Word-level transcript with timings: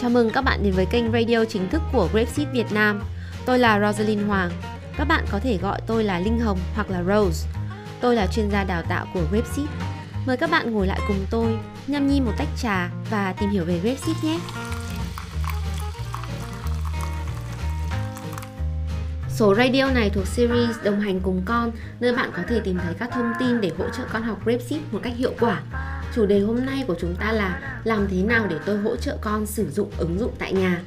Chào 0.00 0.10
mừng 0.10 0.30
các 0.30 0.44
bạn 0.44 0.62
đến 0.62 0.72
với 0.72 0.86
kênh 0.86 1.12
radio 1.12 1.44
chính 1.44 1.68
thức 1.68 1.82
của 1.92 2.08
Grapeseed 2.12 2.48
Việt 2.52 2.72
Nam. 2.72 3.00
Tôi 3.46 3.58
là 3.58 3.80
Rosalind 3.80 4.26
Hoàng. 4.26 4.50
Các 4.96 5.04
bạn 5.04 5.24
có 5.30 5.38
thể 5.38 5.56
gọi 5.56 5.80
tôi 5.86 6.04
là 6.04 6.18
Linh 6.18 6.40
Hồng 6.40 6.58
hoặc 6.74 6.90
là 6.90 7.02
Rose. 7.02 7.48
Tôi 8.00 8.16
là 8.16 8.26
chuyên 8.26 8.50
gia 8.50 8.64
đào 8.64 8.82
tạo 8.82 9.06
của 9.14 9.22
Grapeseed. 9.30 9.68
Mời 10.26 10.36
các 10.36 10.50
bạn 10.50 10.72
ngồi 10.72 10.86
lại 10.86 11.00
cùng 11.08 11.26
tôi, 11.30 11.58
nhâm 11.86 12.06
nhi 12.06 12.20
một 12.20 12.32
tách 12.38 12.48
trà 12.56 12.90
và 13.10 13.32
tìm 13.32 13.50
hiểu 13.50 13.64
về 13.64 13.78
Grapeseed 13.78 14.16
nhé. 14.24 14.38
Số 19.28 19.54
radio 19.54 19.90
này 19.90 20.10
thuộc 20.10 20.26
series 20.26 20.76
đồng 20.84 21.00
hành 21.00 21.20
cùng 21.20 21.42
con, 21.44 21.72
nơi 22.00 22.12
bạn 22.12 22.30
có 22.36 22.42
thể 22.48 22.60
tìm 22.60 22.78
thấy 22.84 22.94
các 22.94 23.10
thông 23.12 23.32
tin 23.38 23.60
để 23.60 23.70
hỗ 23.78 23.88
trợ 23.88 24.02
con 24.12 24.22
học 24.22 24.38
Grapeseed 24.44 24.80
một 24.92 25.00
cách 25.02 25.12
hiệu 25.16 25.32
quả. 25.40 25.62
Chủ 26.14 26.26
đề 26.26 26.40
hôm 26.40 26.66
nay 26.66 26.84
của 26.86 26.94
chúng 27.00 27.14
ta 27.20 27.32
là 27.32 27.80
làm 27.84 28.08
thế 28.10 28.22
nào 28.22 28.46
để 28.50 28.56
tôi 28.66 28.78
hỗ 28.78 28.96
trợ 28.96 29.16
con 29.20 29.46
sử 29.46 29.70
dụng 29.70 29.90
ứng 29.98 30.18
dụng 30.18 30.32
tại 30.38 30.52
nhà. 30.52 30.82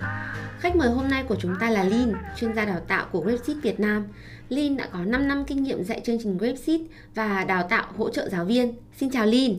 Khách 0.60 0.76
mời 0.76 0.90
hôm 0.90 1.08
nay 1.08 1.24
của 1.28 1.36
chúng 1.40 1.56
ta 1.60 1.70
là 1.70 1.84
Lin, 1.84 2.12
chuyên 2.38 2.56
gia 2.56 2.66
đào 2.66 2.80
tạo 2.88 3.06
của 3.12 3.20
Grapeseed 3.20 3.58
Việt 3.58 3.80
Nam. 3.80 4.08
Lin 4.50 4.78
đã 4.78 4.88
có 4.92 5.00
5 5.06 5.28
năm 5.28 5.46
kinh 5.46 5.64
nghiệm 5.64 5.84
dạy 5.84 6.02
chương 6.04 6.18
trình 6.24 6.38
Grapeseed 6.38 6.82
và 7.16 7.46
đào 7.48 7.64
tạo 7.70 7.86
hỗ 7.98 8.10
trợ 8.10 8.30
giáo 8.30 8.46
viên. 8.46 8.74
Xin 8.98 9.10
chào 9.10 9.26
Lin. 9.26 9.58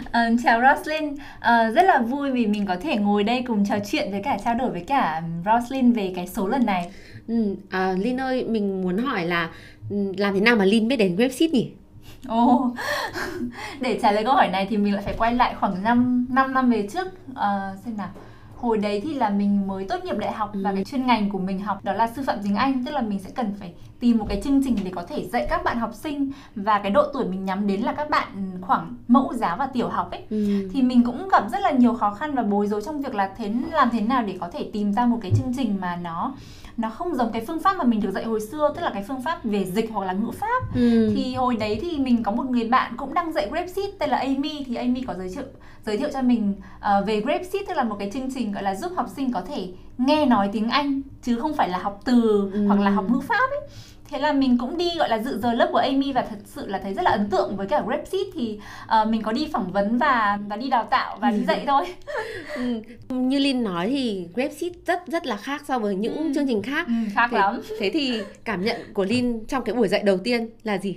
Uh, 0.00 0.40
chào 0.44 0.60
Roslyn, 0.60 1.14
uh, 1.14 1.74
rất 1.74 1.82
là 1.82 1.98
vui 1.98 2.30
vì 2.30 2.46
mình 2.46 2.66
có 2.66 2.76
thể 2.76 2.96
ngồi 2.96 3.24
đây 3.24 3.44
cùng 3.46 3.64
trò 3.64 3.76
chuyện 3.90 4.10
với 4.10 4.20
cả 4.24 4.38
trao 4.44 4.54
đổi 4.54 4.70
với 4.70 4.84
cả 4.86 5.22
Roslyn 5.44 5.92
về 5.92 6.12
cái 6.16 6.26
số 6.26 6.48
lần 6.48 6.66
này. 6.66 6.90
Ừ, 7.28 7.56
à, 7.70 7.92
Linh 7.98 8.18
ơi, 8.18 8.44
mình 8.44 8.82
muốn 8.82 8.98
hỏi 8.98 9.26
là 9.26 9.50
ừ, 9.90 9.96
làm 10.16 10.34
thế 10.34 10.40
nào 10.40 10.56
mà 10.56 10.64
Linh 10.64 10.88
biết 10.88 10.96
đến 10.96 11.16
Grapeseed 11.16 11.50
nhỉ? 11.50 11.70
Ồ, 12.28 12.54
oh. 12.54 12.76
để 13.80 13.98
trả 14.02 14.12
lời 14.12 14.24
câu 14.24 14.34
hỏi 14.34 14.48
này 14.48 14.66
thì 14.70 14.76
mình 14.76 14.94
lại 14.94 15.02
phải 15.02 15.14
quay 15.18 15.34
lại 15.34 15.54
khoảng 15.60 15.82
5, 15.82 16.26
5 16.30 16.54
năm 16.54 16.70
về 16.70 16.88
trước 16.92 17.06
uh, 17.30 17.78
xem 17.84 17.96
nào 17.96 18.08
hồi 18.64 18.78
đấy 18.78 19.00
thì 19.04 19.14
là 19.14 19.30
mình 19.30 19.66
mới 19.66 19.86
tốt 19.88 20.04
nghiệp 20.04 20.18
đại 20.18 20.32
học 20.32 20.50
ừ. 20.52 20.60
và 20.64 20.72
cái 20.74 20.84
chuyên 20.84 21.06
ngành 21.06 21.30
của 21.30 21.38
mình 21.38 21.58
học 21.58 21.84
đó 21.84 21.92
là 21.92 22.08
sư 22.16 22.22
phạm 22.26 22.38
tiếng 22.42 22.56
Anh 22.56 22.84
tức 22.84 22.90
là 22.90 23.00
mình 23.00 23.18
sẽ 23.18 23.30
cần 23.34 23.54
phải 23.60 23.74
tìm 24.00 24.18
một 24.18 24.26
cái 24.28 24.40
chương 24.44 24.64
trình 24.64 24.76
để 24.84 24.90
có 24.94 25.02
thể 25.08 25.26
dạy 25.26 25.46
các 25.50 25.64
bạn 25.64 25.78
học 25.78 25.90
sinh 25.94 26.30
và 26.54 26.78
cái 26.78 26.90
độ 26.90 27.02
tuổi 27.12 27.24
mình 27.24 27.44
nhắm 27.44 27.66
đến 27.66 27.80
là 27.80 27.92
các 27.92 28.10
bạn 28.10 28.28
khoảng 28.60 28.96
mẫu 29.08 29.32
giáo 29.34 29.56
và 29.56 29.66
tiểu 29.66 29.88
học 29.88 30.10
ấy 30.10 30.22
ừ. 30.30 30.68
thì 30.72 30.82
mình 30.82 31.04
cũng 31.04 31.28
gặp 31.28 31.44
rất 31.52 31.60
là 31.60 31.70
nhiều 31.70 31.94
khó 31.94 32.14
khăn 32.14 32.34
và 32.34 32.42
bối 32.42 32.66
rối 32.66 32.82
trong 32.82 33.00
việc 33.00 33.14
là 33.14 33.30
thế 33.36 33.52
làm 33.72 33.88
thế 33.92 34.00
nào 34.00 34.22
để 34.22 34.38
có 34.40 34.50
thể 34.50 34.70
tìm 34.72 34.92
ra 34.92 35.06
một 35.06 35.18
cái 35.22 35.32
chương 35.36 35.52
trình 35.56 35.76
mà 35.80 35.96
nó 35.96 36.34
nó 36.76 36.90
không 36.90 37.14
giống 37.14 37.32
cái 37.32 37.44
phương 37.46 37.60
pháp 37.60 37.76
mà 37.76 37.84
mình 37.84 38.00
được 38.00 38.10
dạy 38.10 38.24
hồi 38.24 38.40
xưa 38.40 38.72
tức 38.76 38.82
là 38.82 38.90
cái 38.90 39.04
phương 39.08 39.22
pháp 39.22 39.44
về 39.44 39.64
dịch 39.64 39.90
hoặc 39.92 40.06
là 40.06 40.12
ngữ 40.12 40.30
pháp 40.30 40.74
ừ. 40.74 41.12
thì 41.14 41.34
hồi 41.34 41.56
đấy 41.56 41.78
thì 41.82 41.98
mình 41.98 42.22
có 42.22 42.32
một 42.32 42.46
người 42.50 42.68
bạn 42.68 42.92
cũng 42.96 43.14
đang 43.14 43.32
dạy 43.32 43.48
Grapeseed 43.50 43.90
tên 43.98 44.10
là 44.10 44.18
Amy 44.18 44.64
thì 44.66 44.74
Amy 44.74 45.02
có 45.06 45.14
giới 45.14 45.28
thiệu 45.28 45.44
giới 45.86 45.98
thiệu 45.98 46.08
cho 46.12 46.22
mình 46.22 46.54
uh, 46.78 47.06
về 47.06 47.20
Grapeseed 47.20 47.68
tức 47.68 47.76
là 47.76 47.84
một 47.84 47.96
cái 47.98 48.10
chương 48.10 48.28
trình 48.34 48.52
gọi 48.52 48.62
là 48.62 48.74
giúp 48.74 48.92
học 48.96 49.06
sinh 49.16 49.32
có 49.32 49.40
thể 49.40 49.68
nghe 49.98 50.26
nói 50.26 50.48
tiếng 50.52 50.68
Anh 50.68 51.02
chứ 51.22 51.38
không 51.40 51.54
phải 51.54 51.68
là 51.68 51.78
học 51.78 52.00
từ 52.04 52.50
ừ. 52.52 52.66
hoặc 52.66 52.80
là 52.80 52.90
học 52.90 53.04
ngữ 53.10 53.20
pháp 53.20 53.50
ấy 53.50 53.68
thế 54.14 54.20
là 54.20 54.32
mình 54.32 54.58
cũng 54.58 54.76
đi 54.76 54.90
gọi 54.98 55.08
là 55.08 55.18
dự 55.18 55.38
giờ 55.38 55.52
lớp 55.52 55.68
của 55.72 55.78
Amy 55.78 56.12
và 56.12 56.22
thật 56.22 56.36
sự 56.44 56.66
là 56.66 56.78
thấy 56.78 56.94
rất 56.94 57.02
là 57.02 57.10
ấn 57.10 57.30
tượng 57.30 57.56
với 57.56 57.66
cả 57.66 57.82
Grapeseed 57.86 58.26
thì 58.34 58.58
uh, 59.02 59.08
mình 59.08 59.22
có 59.22 59.32
đi 59.32 59.48
phỏng 59.52 59.72
vấn 59.72 59.98
và 59.98 60.38
và 60.48 60.56
đi 60.56 60.70
đào 60.70 60.84
tạo 60.90 61.18
và 61.20 61.30
đi 61.30 61.44
dạy 61.44 61.64
thôi 61.66 61.86
ừ. 62.56 62.80
như 63.08 63.38
Linh 63.38 63.62
nói 63.62 63.88
thì 63.88 64.28
Grapeseed 64.34 64.72
rất 64.86 65.06
rất 65.06 65.26
là 65.26 65.36
khác 65.36 65.62
so 65.68 65.78
với 65.78 65.94
những 65.94 66.16
ừ. 66.16 66.32
chương 66.34 66.46
trình 66.48 66.62
khác 66.62 66.86
ừ, 66.86 66.92
khác 67.14 67.28
thế, 67.30 67.38
lắm 67.38 67.60
thế 67.80 67.90
thì 67.90 68.20
cảm 68.44 68.64
nhận 68.64 68.80
của 68.94 69.04
Linh 69.04 69.44
trong 69.48 69.64
cái 69.64 69.74
buổi 69.74 69.88
dạy 69.88 70.02
đầu 70.02 70.18
tiên 70.18 70.48
là 70.62 70.78
gì 70.78 70.96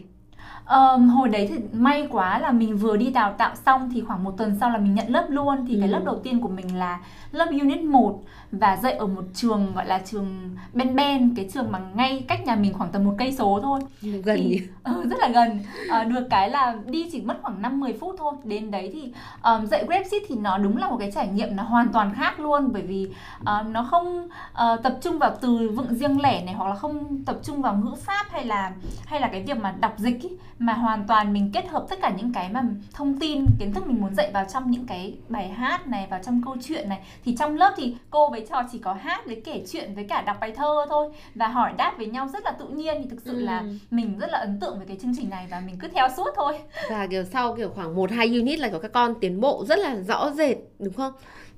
Um, 0.70 1.10
hồi 1.10 1.30
đấy 1.30 1.48
thì 1.50 1.56
may 1.74 2.08
quá 2.12 2.40
là 2.40 2.52
mình 2.52 2.78
vừa 2.78 2.98
đi 2.98 3.10
đào 3.12 3.34
tạo 3.38 3.56
xong 3.66 3.90
thì 3.94 4.02
khoảng 4.02 4.24
một 4.24 4.34
tuần 4.38 4.58
sau 4.60 4.70
là 4.70 4.78
mình 4.78 4.96
nhận 4.96 5.10
lớp 5.10 5.26
luôn. 5.30 5.66
Thì 5.68 5.74
ừ. 5.76 5.80
cái 5.80 5.90
lớp 5.90 6.02
đầu 6.06 6.20
tiên 6.24 6.42
của 6.42 6.50
mình 6.50 6.78
là 6.78 7.00
lớp 7.32 7.48
unit 7.52 7.84
1 7.84 8.20
và 8.52 8.78
dạy 8.78 8.94
ở 8.94 9.08
một 9.08 9.24
trường 9.34 9.74
gọi 9.74 9.86
là 9.86 10.00
trường 10.06 10.56
Ben 10.74 10.96
Ben 10.96 11.34
cái 11.36 11.50
trường 11.54 11.72
mà 11.72 11.80
ngay 11.96 12.26
cách 12.28 12.46
nhà 12.46 12.56
mình 12.56 12.74
khoảng 12.74 12.92
tầm 12.92 13.06
một 13.06 13.16
cây 13.18 13.32
số 13.38 13.60
thôi. 13.64 13.80
Gần 14.02 14.38
thì, 14.38 14.62
uh, 14.92 15.06
rất 15.06 15.20
là 15.20 15.28
gần. 15.28 15.60
Uh, 16.02 16.08
được 16.08 16.28
cái 16.30 16.50
là 16.50 16.76
đi 16.86 17.10
chỉ 17.12 17.22
mất 17.22 17.38
khoảng 17.42 17.62
5 17.62 17.80
10 17.80 17.94
phút 17.94 18.16
thôi. 18.18 18.34
Đến 18.44 18.72
đấy 18.72 18.90
thì 18.94 19.14
um, 19.44 19.66
dạy 19.66 19.86
Grapeseed 19.88 20.24
thì 20.28 20.36
nó 20.36 20.58
đúng 20.58 20.78
là 20.78 20.90
một 20.90 20.98
cái 21.00 21.12
trải 21.12 21.28
nghiệm 21.28 21.56
nó 21.56 21.64
hoàn 21.64 21.90
toàn 21.94 22.14
khác 22.14 22.40
luôn. 22.40 22.70
Bởi 22.74 22.82
vì 22.82 23.08
uh, 23.42 23.68
nó 23.68 23.84
không 23.84 24.30
uh, 24.52 24.84
tập 24.84 24.98
trung 25.02 25.20
vào 25.20 25.36
từ 25.42 25.72
vựng 25.76 25.96
riêng 25.96 26.22
lẻ 26.22 26.46
này 26.46 26.54
hoặc 26.54 26.70
là 26.70 26.76
không 26.76 27.24
tập 27.26 27.38
trung 27.44 27.62
vào 27.62 27.76
ngữ 27.76 27.96
pháp 28.06 28.26
hay 28.30 28.46
là 28.46 28.72
hay 29.06 29.22
là 29.22 29.28
cái 29.28 29.44
việc 29.44 29.58
mà 29.58 29.76
đọc 29.80 29.94
dịch 29.98 30.22
ý, 30.22 30.30
mà 30.60 30.74
hoàn 30.74 31.08
toàn 31.08 31.34
mình 31.34 31.50
kết 31.54 31.68
hợp 31.68 31.86
tất 31.90 32.00
cả 32.02 32.14
những 32.18 32.34
cái 32.34 32.50
mà 32.50 32.64
thông 32.94 33.20
tin 33.20 33.46
kiến 33.60 33.74
thức 33.74 33.88
mình 33.88 34.02
muốn 34.02 34.16
dạy 34.16 34.32
vào 34.34 34.46
trong 34.54 34.72
những 34.72 34.86
cái 34.86 35.18
bài 35.30 35.50
hát 35.50 35.88
này 35.88 36.08
vào 36.10 36.20
trong 36.24 36.42
câu 36.46 36.56
chuyện 36.64 36.90
này. 36.90 37.00
Thì 37.26 37.36
trong 37.36 37.56
lớp 37.56 37.74
thì 37.78 37.96
cô 38.10 38.30
với 38.30 38.46
trò 38.50 38.62
chỉ 38.72 38.80
có 38.80 38.94
hát 38.94 39.26
với 39.26 39.42
kể 39.46 39.64
chuyện 39.72 39.96
với 39.96 40.04
cả 40.04 40.22
đọc 40.22 40.38
bài 40.42 40.52
thơ 40.52 40.86
thôi 40.90 41.10
và 41.36 41.48
hỏi 41.48 41.74
đáp 41.78 41.94
với 41.98 42.08
nhau 42.08 42.28
rất 42.34 42.44
là 42.46 42.52
tự 42.52 42.68
nhiên. 42.68 43.02
Thì 43.04 43.10
thực 43.10 43.22
sự 43.26 43.32
ừ. 43.32 43.40
là 43.40 43.64
mình 43.92 44.20
rất 44.20 44.30
là 44.32 44.38
ấn 44.38 44.60
tượng 44.60 44.78
với 44.78 44.88
cái 44.88 44.98
chương 45.02 45.14
trình 45.18 45.30
này 45.30 45.48
và 45.52 45.60
mình 45.66 45.78
cứ 45.80 45.88
theo 45.88 46.08
suốt 46.18 46.30
thôi. 46.36 46.60
Và 46.90 47.08
kiểu 47.08 47.24
sau 47.24 47.56
kiểu 47.56 47.70
khoảng 47.76 47.96
một 47.96 48.12
hai 48.12 48.28
unit 48.28 48.60
là 48.60 48.70
có 48.70 48.80
các 48.80 48.92
con 48.94 49.14
tiến 49.22 49.42
bộ 49.42 49.66
rất 49.68 49.80
là 49.80 49.96
rõ 49.96 50.32
rệt 50.32 50.58
đúng 50.80 50.94
không 50.94 51.14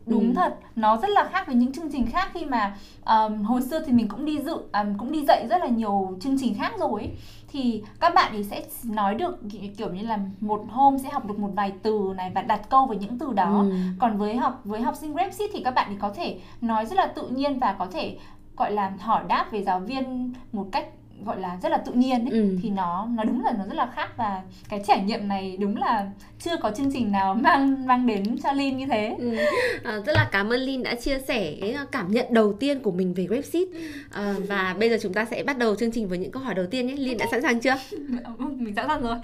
đúng 0.09 0.27
ừ. 0.27 0.33
thật 0.35 0.55
nó 0.75 0.97
rất 0.97 1.09
là 1.09 1.29
khác 1.31 1.47
với 1.47 1.55
những 1.55 1.73
chương 1.73 1.91
trình 1.91 2.05
khác 2.11 2.29
khi 2.33 2.45
mà 2.45 2.75
um, 3.05 3.43
hồi 3.43 3.61
xưa 3.61 3.79
thì 3.85 3.91
mình 3.91 4.07
cũng 4.07 4.25
đi 4.25 4.39
dự 4.39 4.53
um, 4.53 4.97
cũng 4.97 5.11
đi 5.11 5.25
dạy 5.25 5.47
rất 5.49 5.57
là 5.57 5.67
nhiều 5.67 6.17
chương 6.21 6.35
trình 6.39 6.55
khác 6.57 6.73
rồi 6.79 7.01
ấy. 7.01 7.11
thì 7.47 7.83
các 7.99 8.13
bạn 8.15 8.31
ấy 8.31 8.43
sẽ 8.43 8.63
nói 8.83 9.15
được 9.15 9.39
kiểu 9.77 9.93
như 9.93 10.01
là 10.01 10.19
một 10.39 10.65
hôm 10.69 10.97
sẽ 10.97 11.09
học 11.09 11.25
được 11.25 11.39
một 11.39 11.49
vài 11.55 11.71
từ 11.83 12.13
này 12.17 12.31
và 12.35 12.41
đặt 12.41 12.69
câu 12.69 12.85
với 12.85 12.97
những 12.97 13.17
từ 13.19 13.33
đó 13.33 13.59
ừ. 13.59 13.71
còn 13.99 14.17
với 14.17 14.35
học 14.35 14.61
với 14.63 14.81
học 14.81 14.95
sinh 14.95 15.13
Grapseed 15.13 15.49
thì 15.53 15.63
các 15.63 15.71
bạn 15.71 15.87
ấy 15.87 15.97
có 15.99 16.09
thể 16.09 16.39
nói 16.61 16.85
rất 16.85 16.95
là 16.95 17.07
tự 17.07 17.27
nhiên 17.27 17.59
và 17.59 17.75
có 17.79 17.87
thể 17.91 18.17
gọi 18.57 18.71
là 18.71 18.93
hỏi 18.99 19.23
đáp 19.27 19.51
về 19.51 19.63
giáo 19.63 19.79
viên 19.79 20.33
một 20.51 20.65
cách 20.71 20.85
gọi 21.25 21.39
là 21.39 21.57
rất 21.63 21.69
là 21.69 21.77
tự 21.77 21.91
nhiên 21.93 22.25
ấy, 22.25 22.39
ừ. 22.39 22.57
thì 22.63 22.69
nó 22.69 23.07
nó 23.15 23.23
đúng 23.23 23.43
là 23.45 23.53
nó 23.57 23.65
rất 23.65 23.75
là 23.75 23.91
khác 23.95 24.09
và 24.17 24.41
cái 24.69 24.83
trải 24.87 25.01
nghiệm 25.01 25.27
này 25.27 25.57
đúng 25.59 25.77
là 25.77 26.11
chưa 26.39 26.57
có 26.61 26.71
chương 26.71 26.91
trình 26.93 27.11
nào 27.11 27.33
mang 27.41 27.87
mang 27.87 28.07
đến 28.07 28.37
cho 28.43 28.51
Linh 28.51 28.77
như 28.77 28.85
thế. 28.85 29.15
Ừ. 29.19 29.35
À, 29.83 29.99
rất 30.05 30.13
là 30.15 30.29
cảm 30.31 30.53
ơn 30.53 30.61
Linh 30.61 30.83
đã 30.83 30.95
chia 30.95 31.19
sẻ 31.27 31.55
cái 31.61 31.75
cảm 31.91 32.11
nhận 32.11 32.25
đầu 32.33 32.53
tiên 32.53 32.79
của 32.79 32.91
mình 32.91 33.13
về 33.13 33.25
Grapeseed 33.25 33.67
à, 34.11 34.35
và 34.47 34.75
bây 34.79 34.89
giờ 34.89 34.97
chúng 35.01 35.13
ta 35.13 35.25
sẽ 35.25 35.43
bắt 35.43 35.57
đầu 35.57 35.75
chương 35.75 35.91
trình 35.91 36.07
với 36.07 36.17
những 36.17 36.31
câu 36.31 36.43
hỏi 36.43 36.55
đầu 36.55 36.65
tiên 36.71 36.87
nhé. 36.87 36.95
Linh 36.97 37.17
đã 37.17 37.25
sẵn 37.31 37.41
sàng 37.41 37.59
chưa? 37.59 37.75
mình 38.37 38.75
sẵn 38.75 38.87
sàng 38.87 39.01
rồi 39.01 39.15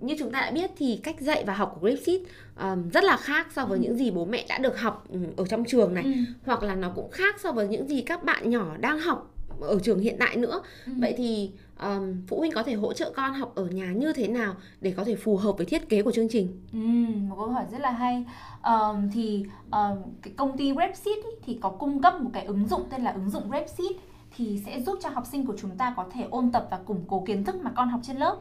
như 0.00 0.14
chúng 0.18 0.32
ta 0.32 0.40
đã 0.40 0.50
biết 0.50 0.70
thì 0.78 1.00
cách 1.02 1.20
dạy 1.20 1.44
và 1.46 1.54
học 1.54 1.72
của 1.74 1.86
Grapeseed 1.86 2.20
um, 2.60 2.90
rất 2.90 3.04
là 3.04 3.16
khác 3.16 3.46
so 3.54 3.66
với 3.66 3.78
ừ. 3.78 3.82
những 3.82 3.96
gì 3.96 4.10
bố 4.10 4.24
mẹ 4.24 4.44
đã 4.48 4.58
được 4.58 4.80
học 4.80 5.06
ở 5.36 5.46
trong 5.46 5.64
trường 5.64 5.94
này 5.94 6.04
ừ. 6.04 6.10
hoặc 6.46 6.62
là 6.62 6.74
nó 6.74 6.92
cũng 6.94 7.10
khác 7.10 7.40
so 7.40 7.52
với 7.52 7.68
những 7.68 7.88
gì 7.88 8.02
các 8.02 8.24
bạn 8.24 8.50
nhỏ 8.50 8.76
đang 8.80 8.98
học 8.98 9.34
ở 9.60 9.78
trường 9.82 9.98
hiện 9.98 10.16
tại 10.18 10.36
nữa. 10.36 10.62
Ừ. 10.86 10.92
vậy 10.98 11.14
thì 11.16 11.50
um, 11.80 12.26
phụ 12.26 12.38
huynh 12.38 12.52
có 12.52 12.62
thể 12.62 12.74
hỗ 12.74 12.92
trợ 12.92 13.12
con 13.16 13.34
học 13.34 13.52
ở 13.54 13.66
nhà 13.66 13.92
như 13.92 14.12
thế 14.12 14.28
nào 14.28 14.54
để 14.80 14.94
có 14.96 15.04
thể 15.04 15.16
phù 15.16 15.36
hợp 15.36 15.56
với 15.56 15.66
thiết 15.66 15.88
kế 15.88 16.02
của 16.02 16.12
chương 16.12 16.28
trình? 16.30 16.66
Ừ, 16.72 16.78
một 17.28 17.36
câu 17.36 17.48
hỏi 17.48 17.64
rất 17.72 17.80
là 17.80 17.90
hay. 17.90 18.24
Um, 18.64 19.10
thì 19.12 19.44
um, 19.72 20.02
cái 20.22 20.32
công 20.36 20.56
ty 20.56 20.72
Repseed 20.74 21.18
thì 21.44 21.58
có 21.60 21.68
cung 21.68 22.02
cấp 22.02 22.20
một 22.20 22.30
cái 22.32 22.44
ứng 22.44 22.68
dụng 22.68 22.82
tên 22.90 23.02
là 23.02 23.10
ứng 23.10 23.30
dụng 23.30 23.50
Repseed 23.50 23.92
thì 24.36 24.62
sẽ 24.66 24.80
giúp 24.80 24.98
cho 25.02 25.08
học 25.08 25.26
sinh 25.26 25.46
của 25.46 25.56
chúng 25.60 25.76
ta 25.76 25.94
có 25.96 26.06
thể 26.12 26.26
ôn 26.30 26.52
tập 26.52 26.68
và 26.70 26.76
củng 26.76 27.04
cố 27.08 27.22
kiến 27.26 27.44
thức 27.44 27.56
mà 27.62 27.72
con 27.76 27.88
học 27.88 28.00
trên 28.04 28.16
lớp 28.16 28.36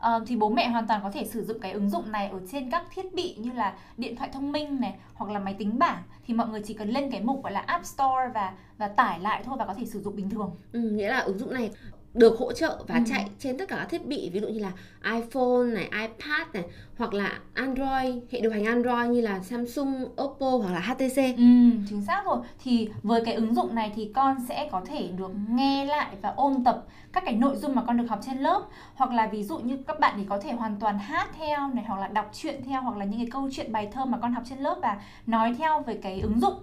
uh, 0.00 0.22
thì 0.26 0.36
bố 0.36 0.48
mẹ 0.48 0.68
hoàn 0.68 0.86
toàn 0.86 1.00
có 1.02 1.10
thể 1.10 1.24
sử 1.24 1.44
dụng 1.44 1.60
cái 1.60 1.72
ứng 1.72 1.90
dụng 1.90 2.12
này 2.12 2.28
ở 2.28 2.40
trên 2.52 2.70
các 2.70 2.84
thiết 2.94 3.14
bị 3.14 3.36
như 3.38 3.52
là 3.52 3.74
điện 3.96 4.16
thoại 4.16 4.30
thông 4.32 4.52
minh 4.52 4.80
này 4.80 4.94
hoặc 5.14 5.32
là 5.32 5.38
máy 5.38 5.54
tính 5.58 5.78
bảng 5.78 6.02
thì 6.26 6.34
mọi 6.34 6.48
người 6.48 6.62
chỉ 6.64 6.74
cần 6.74 6.88
lên 6.90 7.10
cái 7.10 7.20
mục 7.20 7.42
gọi 7.42 7.52
là 7.52 7.60
App 7.60 7.84
Store 7.84 8.30
và 8.34 8.52
và 8.78 8.88
tải 8.88 9.20
lại 9.20 9.42
thôi 9.44 9.56
và 9.58 9.66
có 9.66 9.74
thể 9.74 9.86
sử 9.86 10.00
dụng 10.00 10.16
bình 10.16 10.30
thường. 10.30 10.56
Ừ, 10.72 10.80
nghĩa 10.80 11.08
là 11.08 11.18
ứng 11.18 11.38
dụng 11.38 11.54
này 11.54 11.70
được 12.14 12.38
hỗ 12.38 12.52
trợ 12.52 12.78
và 12.88 12.94
ừ. 12.94 13.00
chạy 13.06 13.28
trên 13.38 13.58
tất 13.58 13.68
cả 13.68 13.76
các 13.76 13.88
thiết 13.90 14.06
bị 14.06 14.30
ví 14.30 14.40
dụ 14.40 14.48
như 14.48 14.58
là 14.58 14.72
iPhone 15.04 15.64
này, 15.74 15.84
iPad 15.84 16.48
này 16.52 16.64
hoặc 16.98 17.14
là 17.14 17.38
Android, 17.54 18.14
hệ 18.30 18.40
điều 18.40 18.50
hành 18.50 18.64
Android 18.64 19.10
như 19.10 19.20
là 19.20 19.40
Samsung, 19.40 20.04
Oppo 20.22 20.50
hoặc 20.50 20.72
là 20.72 20.80
HTC. 20.80 21.16
Ừ, 21.16 21.70
chính 21.88 22.02
xác 22.06 22.22
rồi. 22.24 22.38
Thì 22.64 22.88
với 23.02 23.24
cái 23.24 23.34
ứng 23.34 23.54
dụng 23.54 23.74
này 23.74 23.92
thì 23.96 24.10
con 24.14 24.36
sẽ 24.48 24.68
có 24.72 24.80
thể 24.86 25.08
được 25.18 25.30
nghe 25.48 25.84
lại 25.84 26.16
và 26.22 26.32
ôn 26.36 26.64
tập 26.64 26.84
các 27.12 27.22
cái 27.26 27.34
nội 27.34 27.56
dung 27.56 27.74
mà 27.74 27.82
con 27.86 27.96
được 27.96 28.06
học 28.08 28.20
trên 28.26 28.38
lớp 28.38 28.62
hoặc 28.94 29.12
là 29.12 29.26
ví 29.26 29.42
dụ 29.42 29.58
như 29.58 29.76
các 29.86 30.00
bạn 30.00 30.14
thì 30.16 30.24
có 30.28 30.38
thể 30.40 30.52
hoàn 30.52 30.76
toàn 30.76 30.98
hát 30.98 31.28
theo 31.38 31.68
này 31.74 31.84
hoặc 31.88 32.00
là 32.00 32.08
đọc 32.08 32.30
truyện 32.32 32.62
theo 32.64 32.82
hoặc 32.82 32.96
là 32.96 33.04
những 33.04 33.20
cái 33.20 33.28
câu 33.30 33.48
chuyện 33.52 33.72
bài 33.72 33.88
thơ 33.92 34.04
mà 34.04 34.18
con 34.18 34.32
học 34.32 34.42
trên 34.46 34.58
lớp 34.58 34.78
và 34.82 35.00
nói 35.26 35.54
theo 35.58 35.82
về 35.82 35.94
cái 36.02 36.20
ứng 36.20 36.40
dụng 36.40 36.54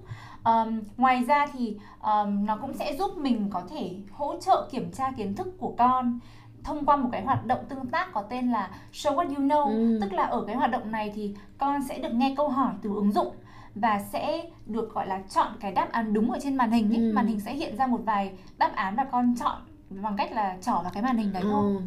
um, 0.48 0.82
ngoài 0.98 1.24
ra 1.28 1.48
thì 1.54 1.78
um, 2.02 2.46
nó 2.46 2.58
cũng 2.62 2.74
sẽ 2.74 2.96
giúp 2.96 3.18
mình 3.18 3.50
có 3.54 3.62
thể 3.70 3.96
hỗ 4.12 4.40
trợ 4.40 4.68
kiểm 4.72 4.92
tra 4.92 5.12
kiến 5.18 5.36
thức 5.36 5.48
của 5.60 5.74
con 5.78 6.20
thông 6.64 6.86
qua 6.86 6.96
một 6.96 7.10
cái 7.12 7.24
hoạt 7.24 7.46
động 7.46 7.60
tương 7.70 7.86
tác 7.86 8.14
có 8.14 8.22
tên 8.22 8.52
là 8.52 8.70
show 8.94 9.16
what 9.16 9.28
you 9.28 9.44
know 9.44 9.66
ừ. 9.66 10.00
tức 10.02 10.14
là 10.14 10.24
ở 10.24 10.44
cái 10.48 10.56
hoạt 10.56 10.72
động 10.72 10.92
này 10.92 11.12
thì 11.16 11.36
con 11.58 11.84
sẽ 11.90 12.00
được 12.00 12.14
nghe 12.14 12.34
câu 12.38 12.50
hỏi 12.50 12.74
từ 12.82 12.96
ứng 12.96 13.12
dụng 13.12 13.32
và 13.76 14.02
sẽ 14.12 14.50
được 14.66 14.94
gọi 14.94 15.08
là 15.08 15.22
chọn 15.30 15.48
cái 15.60 15.72
đáp 15.72 15.92
án 15.92 16.14
đúng 16.14 16.32
ở 16.32 16.40
trên 16.42 16.56
màn 16.56 16.72
hình 16.72 16.90
ấy. 16.90 16.98
Ừ. 16.98 17.12
màn 17.14 17.28
hình 17.28 17.40
sẽ 17.40 17.54
hiện 17.54 17.78
ra 17.78 17.88
một 17.88 18.00
vài 18.06 18.34
đáp 18.58 18.72
án 18.76 18.96
và 18.96 19.04
con 19.12 19.36
chọn 19.40 19.62
bằng 19.90 20.16
cách 20.18 20.32
là 20.32 20.58
trỏ 20.62 20.72
vào 20.72 20.92
cái 20.94 21.04
màn 21.04 21.18
hình 21.18 21.34
đấy 21.34 21.44
thôi. 21.46 21.76
Ừ. 21.76 21.82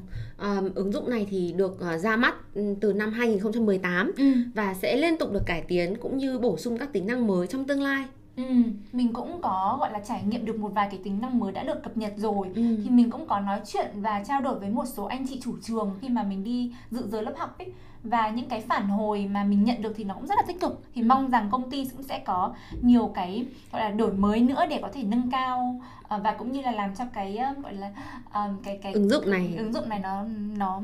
À, 0.47 0.61
ứng 0.75 0.93
dụng 0.93 1.11
này 1.11 1.27
thì 1.31 1.55
được 1.57 1.73
uh, 1.73 2.01
ra 2.01 2.17
mắt 2.17 2.35
ừ, 2.55 2.75
từ 2.81 2.93
năm 2.93 3.13
2018 3.13 4.13
ừ. 4.17 4.25
và 4.55 4.75
sẽ 4.75 4.97
liên 4.97 5.19
tục 5.19 5.33
được 5.33 5.43
cải 5.47 5.63
tiến 5.69 5.97
cũng 6.01 6.17
như 6.17 6.39
bổ 6.39 6.57
sung 6.57 6.79
các 6.79 6.93
tính 6.93 7.07
năng 7.07 7.27
mới 7.27 7.47
trong 7.47 7.65
tương 7.65 7.83
lai. 7.83 8.05
Ừ, 8.49 8.55
mình 8.93 9.13
cũng 9.13 9.41
có 9.43 9.77
gọi 9.81 9.93
là 9.93 9.99
trải 10.09 10.23
nghiệm 10.23 10.45
được 10.45 10.59
một 10.59 10.69
vài 10.75 10.89
cái 10.91 11.01
tính 11.05 11.19
năng 11.21 11.39
mới 11.39 11.53
đã 11.53 11.63
được 11.63 11.83
cập 11.83 11.97
nhật 11.97 12.13
rồi 12.17 12.49
Ừ. 12.55 12.63
thì 12.85 12.91
mình 12.91 13.11
cũng 13.11 13.27
có 13.27 13.41
nói 13.41 13.61
chuyện 13.67 13.87
và 13.95 14.25
trao 14.29 14.41
đổi 14.41 14.59
với 14.59 14.71
một 14.71 14.85
số 14.87 15.05
anh 15.05 15.27
chị 15.29 15.41
chủ 15.43 15.55
trường 15.63 15.91
khi 16.01 16.09
mà 16.09 16.23
mình 16.23 16.45
đi 16.45 16.73
dự 16.91 17.07
giới 17.09 17.23
lớp 17.23 17.35
học 17.39 17.59
ấy 17.59 17.69
và 18.05 18.29
những 18.31 18.49
cái 18.49 18.61
phản 18.61 18.89
hồi 18.89 19.27
mà 19.31 19.45
mình 19.45 19.65
nhận 19.65 19.83
được 19.83 19.93
thì 19.97 20.05
nó 20.05 20.15
cũng 20.15 20.27
rất 20.27 20.35
là 20.37 20.43
tích 20.47 20.61
cực 20.61 20.83
thì 20.95 21.03
Ừ. 21.03 21.07
mong 21.07 21.31
rằng 21.31 21.49
công 21.51 21.71
ty 21.71 21.85
cũng 21.85 22.03
sẽ 22.03 22.19
có 22.27 22.53
nhiều 22.83 23.11
cái 23.15 23.45
gọi 23.73 23.83
là 23.83 23.91
đổi 23.91 24.13
mới 24.13 24.41
nữa 24.41 24.65
để 24.71 24.79
có 24.83 24.89
thể 24.93 25.03
nâng 25.03 25.31
cao 25.31 25.81
ờ, 26.09 26.21
và 26.25 26.33
cũng 26.33 26.53
như 26.53 26.61
là 26.63 26.71
làm 26.73 26.95
cho 26.95 27.05
cái 27.15 27.37
ờ, 27.37 27.55
gọi 27.63 27.75
là 27.75 27.91
ờ, 28.33 28.49
cái 28.65 28.79
cái 28.83 28.93
ứng 28.93 29.09
dụng 29.11 29.31
này 29.31 29.55
ứng 29.59 29.73
dụng 29.73 29.89
này 29.89 29.99
nó 29.99 30.25
nó 30.57 30.83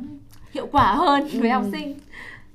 hiệu 0.54 0.68
quả 0.72 0.94
hơn 0.94 1.28
với 1.32 1.50
Ừ. 1.50 1.54
học 1.54 1.64
sinh 1.72 1.94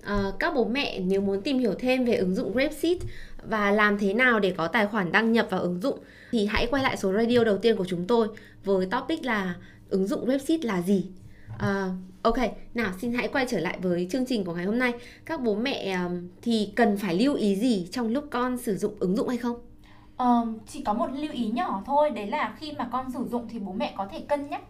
Ờ, 0.03 0.33
các 0.39 0.53
bố 0.55 0.65
mẹ 0.65 0.99
nếu 0.99 1.21
muốn 1.21 1.41
tìm 1.41 1.59
hiểu 1.59 1.73
thêm 1.79 2.05
về 2.05 2.15
ứng 2.15 2.35
dụng 2.35 2.51
Grapseed 2.53 2.97
và 3.43 3.71
làm 3.71 3.97
thế 3.97 4.13
nào 4.13 4.39
để 4.39 4.53
có 4.57 4.67
tài 4.67 4.87
khoản 4.87 5.11
đăng 5.11 5.31
nhập 5.31 5.47
vào 5.49 5.61
ứng 5.61 5.81
dụng 5.81 5.99
thì 6.31 6.45
hãy 6.45 6.67
quay 6.71 6.83
lại 6.83 6.97
số 6.97 7.13
radio 7.13 7.43
đầu 7.43 7.57
tiên 7.57 7.77
của 7.77 7.85
chúng 7.85 8.07
tôi 8.07 8.27
với 8.63 8.85
topic 8.85 9.25
là 9.25 9.55
ứng 9.89 10.07
dụng 10.07 10.27
website 10.27 10.59
là 10.67 10.81
gì. 10.81 11.05
uh, 11.55 11.91
ok, 12.21 12.37
nào 12.73 12.91
xin 13.01 13.13
hãy 13.13 13.27
quay 13.27 13.45
trở 13.49 13.59
lại 13.59 13.79
với 13.81 14.07
chương 14.11 14.25
trình 14.25 14.43
của 14.43 14.53
ngày 14.53 14.65
hôm 14.65 14.79
nay. 14.79 14.93
Các 15.25 15.41
bố 15.41 15.55
mẹ 15.55 15.97
um, 16.05 16.27
thì 16.41 16.73
cần 16.75 16.97
phải 16.97 17.15
lưu 17.15 17.35
ý 17.35 17.55
gì 17.55 17.87
trong 17.91 18.07
lúc 18.07 18.23
con 18.31 18.57
sử 18.57 18.77
dụng 18.77 18.95
ứng 18.99 19.15
dụng 19.15 19.27
hay 19.27 19.37
không? 19.37 19.55
um, 20.21 20.57
chỉ 20.67 20.83
có 20.83 20.93
một 20.93 21.07
lưu 21.13 21.31
ý 21.31 21.47
nhỏ 21.47 21.83
thôi 21.85 22.09
đấy 22.09 22.27
là 22.27 22.55
khi 22.59 22.71
mà 22.77 22.89
con 22.91 23.11
sử 23.11 23.25
dụng 23.31 23.47
thì 23.49 23.59
bố 23.59 23.73
mẹ 23.73 23.93
có 23.97 24.07
thể 24.11 24.19
cân 24.19 24.49
nhắc 24.49 24.61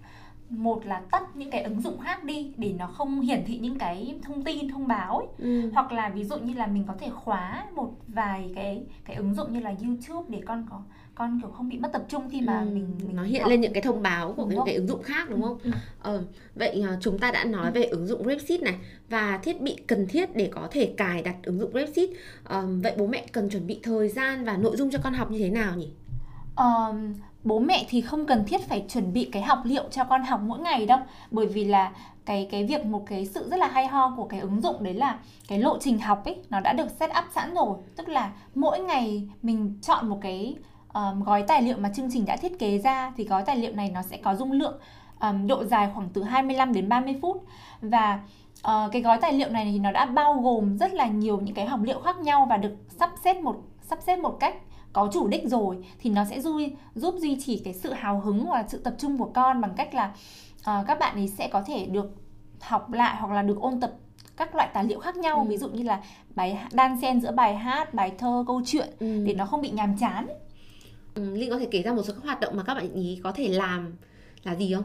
một 0.52 0.86
là 0.86 1.02
tắt 1.12 1.36
những 1.36 1.52
cái 1.52 1.64
ứng 1.64 1.82
dụng 1.82 2.00
khác 2.00 2.24
đi 2.24 2.52
để 2.58 2.74
nó 2.78 2.88
không 2.88 3.22
hiển 3.22 3.44
thị 3.46 3.58
những 3.58 3.78
cái 3.78 4.16
thông 4.24 4.44
tin 4.44 4.70
thông 4.70 4.88
báo 4.88 5.18
ấy. 5.18 5.28
Ừ. 5.38 5.70
hoặc 5.74 5.92
là 5.92 6.10
ví 6.10 6.24
dụ 6.24 6.38
như 6.38 6.54
là 6.54 6.68
mình 6.68 6.84
có 6.88 6.94
thể 7.00 7.10
khóa 7.10 7.66
một 7.76 7.94
vài 8.08 8.52
cái 8.56 8.84
cái 9.06 9.16
ứng 9.16 9.34
dụng 9.36 9.54
như 9.54 9.60
là 9.60 9.74
YouTube 9.86 10.26
để 10.30 10.42
con 10.48 10.66
có 10.70 10.82
con 11.16 11.40
kiểu 11.42 11.52
không 11.52 11.70
bị 11.70 11.78
mất 11.78 11.90
tập 11.94 12.04
trung 12.10 12.30
khi 12.30 12.42
mà 12.42 12.60
Ừ, 12.60 12.66
mình, 12.74 12.88
mình 13.08 13.16
nó 13.16 13.24
hiện 13.24 13.42
học. 13.42 13.50
lên 13.50 13.62
những 13.62 13.74
cái 13.74 13.82
thông 13.84 14.02
báo 14.02 14.34
của 14.34 14.46
những 14.46 14.60
cái 14.66 14.76
ứng 14.76 14.88
dụng 14.88 15.04
khác 15.04 15.30
đúng 15.30 15.42
không? 15.42 15.58
Ừ. 15.64 15.72
Ờ, 16.02 16.24
vậy 16.56 16.84
à, 16.90 16.98
chúng 17.02 17.20
ta 17.20 17.32
đã 17.32 17.44
nói 17.44 17.72
về 17.72 17.84
ứng 17.84 18.08
dụng 18.08 18.24
Grapseed 18.24 18.62
này 18.62 18.76
và 19.10 19.38
thiết 19.44 19.62
bị 19.62 19.76
cần 19.88 20.08
thiết 20.08 20.36
để 20.36 20.50
có 20.56 20.68
thể 20.72 20.94
cài 20.98 21.22
đặt 21.24 21.36
ứng 21.44 21.60
dụng 21.60 21.72
Grapseed. 21.72 22.10
Ờ, 22.44 22.68
vậy 22.84 22.94
bố 22.98 23.08
mẹ 23.08 23.26
cần 23.32 23.50
chuẩn 23.50 23.68
bị 23.68 23.80
thời 23.84 24.10
gian 24.10 24.46
và 24.46 24.58
nội 24.58 24.78
dung 24.78 24.90
cho 24.92 25.00
con 25.04 25.14
học 25.14 25.32
như 25.32 25.40
thế 25.40 25.50
nào 25.50 25.76
nhỉ? 25.76 25.92
Ờ, 26.56 26.96
bố 27.44 27.60
mẹ 27.60 27.86
thì 27.90 28.02
không 28.02 28.26
cần 28.26 28.46
thiết 28.46 28.62
phải 28.62 28.86
chuẩn 28.90 29.14
bị 29.14 29.30
cái 29.32 29.42
học 29.42 29.60
liệu 29.64 29.84
cho 29.92 30.04
con 30.04 30.24
học 30.24 30.40
mỗi 30.44 30.60
ngày 30.60 30.86
đâu. 30.86 31.00
Bởi 31.32 31.46
vì 31.46 31.66
là 31.66 31.92
cái 32.26 32.48
cái 32.52 32.64
việc 32.64 32.86
một 32.86 33.04
cái 33.08 33.26
sự 33.26 33.50
rất 33.50 33.58
là 33.58 33.68
hay 33.68 33.88
ho 33.88 34.14
của 34.18 34.26
cái 34.26 34.40
ứng 34.40 34.62
dụng 34.62 34.84
đấy 34.84 34.94
là 34.94 35.20
cái 35.48 35.60
lộ 35.60 35.78
trình 35.80 36.00
học 36.00 36.26
ấy 36.26 36.38
nó 36.50 36.60
đã 36.60 36.74
được 36.74 36.92
set 37.00 37.10
up 37.10 37.26
sẵn 37.36 37.54
rồi. 37.54 37.78
Tức 37.96 38.10
là 38.10 38.32
mỗi 38.56 38.80
ngày 38.80 39.30
mình 39.42 39.78
chọn 39.82 40.10
một 40.10 40.18
cái 40.22 40.56
um, 40.94 41.24
gói 41.24 41.44
tài 41.48 41.62
liệu 41.62 41.78
mà 41.78 41.90
chương 41.96 42.10
trình 42.12 42.26
đã 42.26 42.38
thiết 42.38 42.60
kế 42.60 42.78
ra 42.78 43.14
thì 43.18 43.24
gói 43.24 43.44
tài 43.44 43.56
liệu 43.56 43.74
này 43.74 43.92
nó 43.94 44.02
sẽ 44.02 44.18
có 44.18 44.36
dung 44.36 44.52
lượng 44.52 44.80
um, 45.20 45.48
độ 45.48 45.66
dài 45.66 45.90
khoảng 45.94 46.10
từ 46.10 46.24
25 46.24 46.74
đến 46.74 46.90
30 46.90 47.16
phút. 47.22 47.44
Và 47.82 48.20
uh, 48.68 48.92
cái 48.92 49.02
gói 49.02 49.18
tài 49.18 49.34
liệu 49.34 49.50
này 49.50 49.66
thì 49.66 49.80
nó 49.80 49.92
đã 49.92 50.06
bao 50.06 50.34
gồm 50.34 50.78
rất 50.78 50.94
là 50.94 51.08
nhiều 51.08 51.40
những 51.40 51.56
cái 51.56 51.66
học 51.66 51.80
liệu 51.84 52.00
khác 52.00 52.20
nhau 52.20 52.48
và 52.50 52.58
được 52.58 52.76
sắp 52.88 53.12
xếp 53.24 53.42
một 53.42 53.56
sắp 53.82 54.00
xếp 54.02 54.18
một 54.18 54.40
cách 54.40 54.56
có 54.94 55.10
chủ 55.14 55.28
đích 55.28 55.44
rồi 55.50 55.78
thì 56.00 56.10
nó 56.10 56.26
sẽ 56.26 56.42
giúp 56.42 56.62
giúp 56.96 57.16
duy 57.18 57.38
trì 57.40 57.62
cái 57.66 57.74
sự 57.74 57.94
hào 57.94 58.20
hứng 58.20 58.40
hoặc 58.46 58.56
là 58.62 58.68
sự 58.68 58.78
tập 58.78 58.94
trung 58.98 59.18
của 59.18 59.32
con 59.34 59.62
bằng 59.62 59.74
cách 59.78 59.94
là 59.94 60.14
ờ, 60.64 60.84
các 60.88 61.00
bạn 61.00 61.16
ấy 61.16 61.28
sẽ 61.28 61.48
có 61.52 61.62
thể 61.68 61.86
được 61.86 62.12
học 62.62 62.92
lại 62.94 63.16
hoặc 63.20 63.34
là 63.34 63.42
được 63.42 63.58
ôn 63.62 63.80
tập 63.80 63.92
các 64.38 64.56
loại 64.56 64.70
tài 64.74 64.84
liệu 64.84 65.00
khác 65.00 65.16
nhau 65.16 65.38
Ừ. 65.40 65.50
ví 65.50 65.58
dụ 65.58 65.70
như 65.70 65.84
là 65.84 66.04
bài 66.36 66.58
đan 66.74 67.02
xen 67.02 67.22
giữa 67.22 67.32
bài 67.32 67.56
hát 67.56 67.94
bài 67.94 68.12
thơ 68.18 68.44
câu 68.48 68.62
chuyện 68.66 68.90
Ừ. 69.00 69.24
để 69.26 69.34
nó 69.34 69.46
không 69.46 69.62
bị 69.62 69.70
nhàm 69.70 69.98
chán 69.98 70.28
Ừ, 71.16 71.36
Linh 71.36 71.50
có 71.50 71.60
thể 71.60 71.68
kể 71.72 71.82
ra 71.82 71.94
một 71.94 72.04
số 72.04 72.14
các 72.14 72.24
hoạt 72.24 72.40
động 72.40 72.58
mà 72.58 72.64
các 72.64 72.74
bạn 72.74 72.94
ý 72.94 73.20
có 73.24 73.32
thể 73.32 73.48
làm 73.48 73.94
là 74.44 74.56
gì 74.56 74.74
không? 74.74 74.84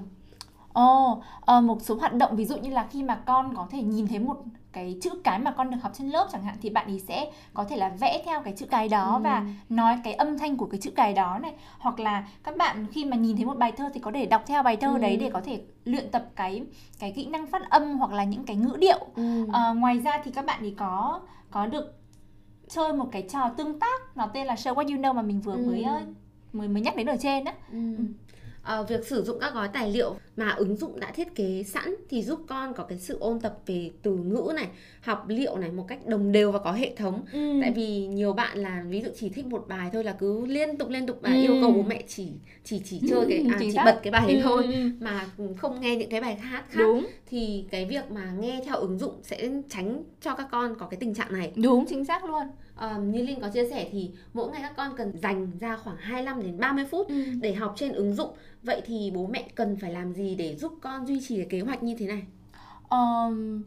Ồ, 0.80 1.22
ờ, 1.40 1.60
một 1.60 1.82
số 1.82 1.94
hoạt 1.94 2.14
động 2.14 2.36
ví 2.36 2.44
dụ 2.44 2.56
như 2.56 2.70
là 2.70 2.86
khi 2.90 3.02
mà 3.02 3.14
con 3.26 3.54
có 3.56 3.66
thể 3.70 3.82
nhìn 3.82 4.06
thấy 4.08 4.18
một 4.18 4.36
cái 4.72 4.98
chữ 5.02 5.10
cái 5.24 5.38
mà 5.38 5.50
con 5.50 5.70
được 5.70 5.76
học 5.82 5.92
trên 5.94 6.08
lớp 6.08 6.28
chẳng 6.32 6.42
hạn 6.42 6.56
thì 6.62 6.70
bạn 6.70 6.86
ấy 6.86 7.00
sẽ 7.00 7.30
có 7.54 7.64
thể 7.64 7.76
là 7.76 7.88
vẽ 7.88 8.22
theo 8.26 8.42
cái 8.42 8.54
chữ 8.56 8.66
cái 8.70 8.88
đó 8.88 9.14
Ừ. 9.16 9.20
và 9.22 9.44
nói 9.68 9.98
cái 10.04 10.14
âm 10.14 10.38
thanh 10.38 10.56
của 10.56 10.66
cái 10.66 10.80
chữ 10.80 10.90
cái 10.96 11.12
đó 11.14 11.38
này 11.42 11.52
hoặc 11.78 12.00
là 12.00 12.28
các 12.44 12.56
bạn 12.56 12.86
khi 12.92 13.04
mà 13.04 13.16
nhìn 13.16 13.36
thấy 13.36 13.44
một 13.44 13.58
bài 13.58 13.72
thơ 13.72 13.90
thì 13.94 14.00
có 14.00 14.10
thể 14.14 14.26
đọc 14.26 14.42
theo 14.46 14.62
bài 14.62 14.76
thơ 14.76 14.88
Ừ. 14.92 14.98
đấy 14.98 15.16
để 15.16 15.30
có 15.32 15.40
thể 15.40 15.60
luyện 15.84 16.10
tập 16.10 16.26
cái 16.36 16.62
cái 16.98 17.12
kỹ 17.12 17.26
năng 17.26 17.46
phát 17.46 17.70
âm 17.70 17.98
hoặc 17.98 18.12
là 18.12 18.24
những 18.24 18.44
cái 18.44 18.56
ngữ 18.56 18.76
điệu 18.80 18.98
Ừ. 19.14 19.46
Ờ, 19.52 19.74
ngoài 19.74 19.98
ra 19.98 20.20
thì 20.24 20.30
các 20.30 20.46
bạn 20.46 20.60
ấy 20.60 20.74
có 20.78 21.20
có 21.50 21.66
được 21.66 21.98
chơi 22.68 22.92
một 22.92 23.06
cái 23.12 23.22
trò 23.22 23.48
tương 23.56 23.78
tác 23.80 24.16
nó 24.16 24.26
tên 24.26 24.46
là 24.46 24.54
Show 24.54 24.74
What 24.74 24.88
You 24.96 25.02
Know 25.02 25.14
mà 25.14 25.22
mình 25.22 25.40
vừa 25.40 25.52
Ừ. 25.56 25.64
mới 25.66 25.82
ờ, 25.82 26.00
mới 26.52 26.68
mới 26.68 26.82
nhắc 26.82 26.96
đến 26.96 27.06
ở 27.06 27.16
trên 27.20 27.44
á 27.44 27.52
Ừ. 27.72 27.78
Ờ, 28.66 28.82
việc 28.88 29.06
sử 29.06 29.22
dụng 29.24 29.38
các 29.40 29.54
gói 29.54 29.68
tài 29.68 29.90
liệu 29.90 30.14
mà 30.36 30.50
ứng 30.50 30.76
dụng 30.76 31.00
đã 31.00 31.10
thiết 31.10 31.34
kế 31.34 31.62
sẵn 31.62 31.94
thì 32.10 32.22
giúp 32.22 32.40
con 32.48 32.74
có 32.74 32.84
cái 32.84 32.98
sự 32.98 33.16
ôn 33.20 33.40
tập 33.40 33.58
về 33.66 33.90
từ 34.02 34.10
ngữ 34.16 34.52
này, 34.56 34.68
học 35.00 35.24
liệu 35.28 35.56
này 35.56 35.70
một 35.70 35.84
cách 35.88 36.06
đồng 36.06 36.32
đều 36.32 36.52
và 36.52 36.58
có 36.58 36.72
hệ 36.72 36.94
thống. 36.96 37.24
Tại 37.60 37.72
vì 37.76 38.06
nhiều 38.06 38.32
bạn 38.32 38.58
là 38.58 38.84
ví 38.88 39.00
dụ 39.00 39.08
chỉ 39.16 39.28
thích 39.28 39.46
một 39.46 39.64
bài 39.68 39.90
thôi 39.92 40.04
là 40.04 40.12
cứ 40.12 40.46
liên 40.46 40.78
tục 40.78 40.88
liên 40.88 41.06
tục 41.06 41.18
và 41.22 41.30
Ừ. 41.32 41.40
yêu 41.42 41.56
cầu 41.60 41.70
bố 41.70 41.82
mẹ 41.82 42.02
chỉ 42.08 42.28
chỉ 42.64 42.80
chỉ 42.84 43.00
chơi 43.08 43.26
cái 43.28 43.44
à, 43.50 43.56
chỉ 43.60 43.72
bật 43.84 44.00
cái 44.02 44.10
bài 44.12 44.26
đấy 44.26 44.36
Ừ, 44.36 44.42
thôi 44.44 44.64
ừ, 44.66 44.72
ừ. 44.72 44.88
mà 45.00 45.26
không 45.58 45.80
nghe 45.80 45.96
những 45.96 46.10
cái 46.10 46.20
bài 46.20 46.34
hát 46.34 46.64
khác 46.70 46.78
đúng 46.78 47.06
thì 47.26 47.66
cái 47.70 47.84
việc 47.86 48.10
mà 48.10 48.32
nghe 48.32 48.62
theo 48.64 48.76
ứng 48.76 48.98
dụng 48.98 49.14
sẽ 49.22 49.50
tránh 49.68 50.02
cho 50.20 50.34
các 50.34 50.48
con 50.50 50.74
có 50.78 50.86
cái 50.86 51.00
tình 51.00 51.14
trạng 51.14 51.32
này. 51.32 51.52
đúng 51.56 51.84
chính 51.88 52.04
xác 52.04 52.24
luôn 52.24 52.46
Ờ, 52.76 52.98
như 52.98 53.22
Linh 53.22 53.40
có 53.40 53.48
chia 53.48 53.70
sẻ 53.70 53.88
thì 53.92 54.10
mỗi 54.34 54.50
ngày 54.50 54.62
các 54.62 54.72
con 54.76 54.96
cần 54.96 55.12
dành 55.22 55.50
ra 55.60 55.76
khoảng 55.76 55.96
25 55.96 56.42
đến 56.42 56.58
30 56.60 56.84
phút 56.90 57.06
để 57.40 57.54
học 57.54 57.74
trên 57.76 57.92
ứng 57.92 58.14
dụng. 58.14 58.30
Vậy 58.62 58.82
thì 58.86 59.12
bố 59.14 59.26
mẹ 59.26 59.48
cần 59.54 59.76
phải 59.80 59.92
làm 59.92 60.12
gì 60.14 60.34
để 60.34 60.56
giúp 60.56 60.72
con 60.80 61.06
duy 61.06 61.20
trì 61.28 61.36
cái 61.36 61.46
kế 61.50 61.60
hoạch 61.60 61.82
như 61.82 61.96
thế 61.98 62.06
này? 62.06 62.22
Ờm, 62.88 63.62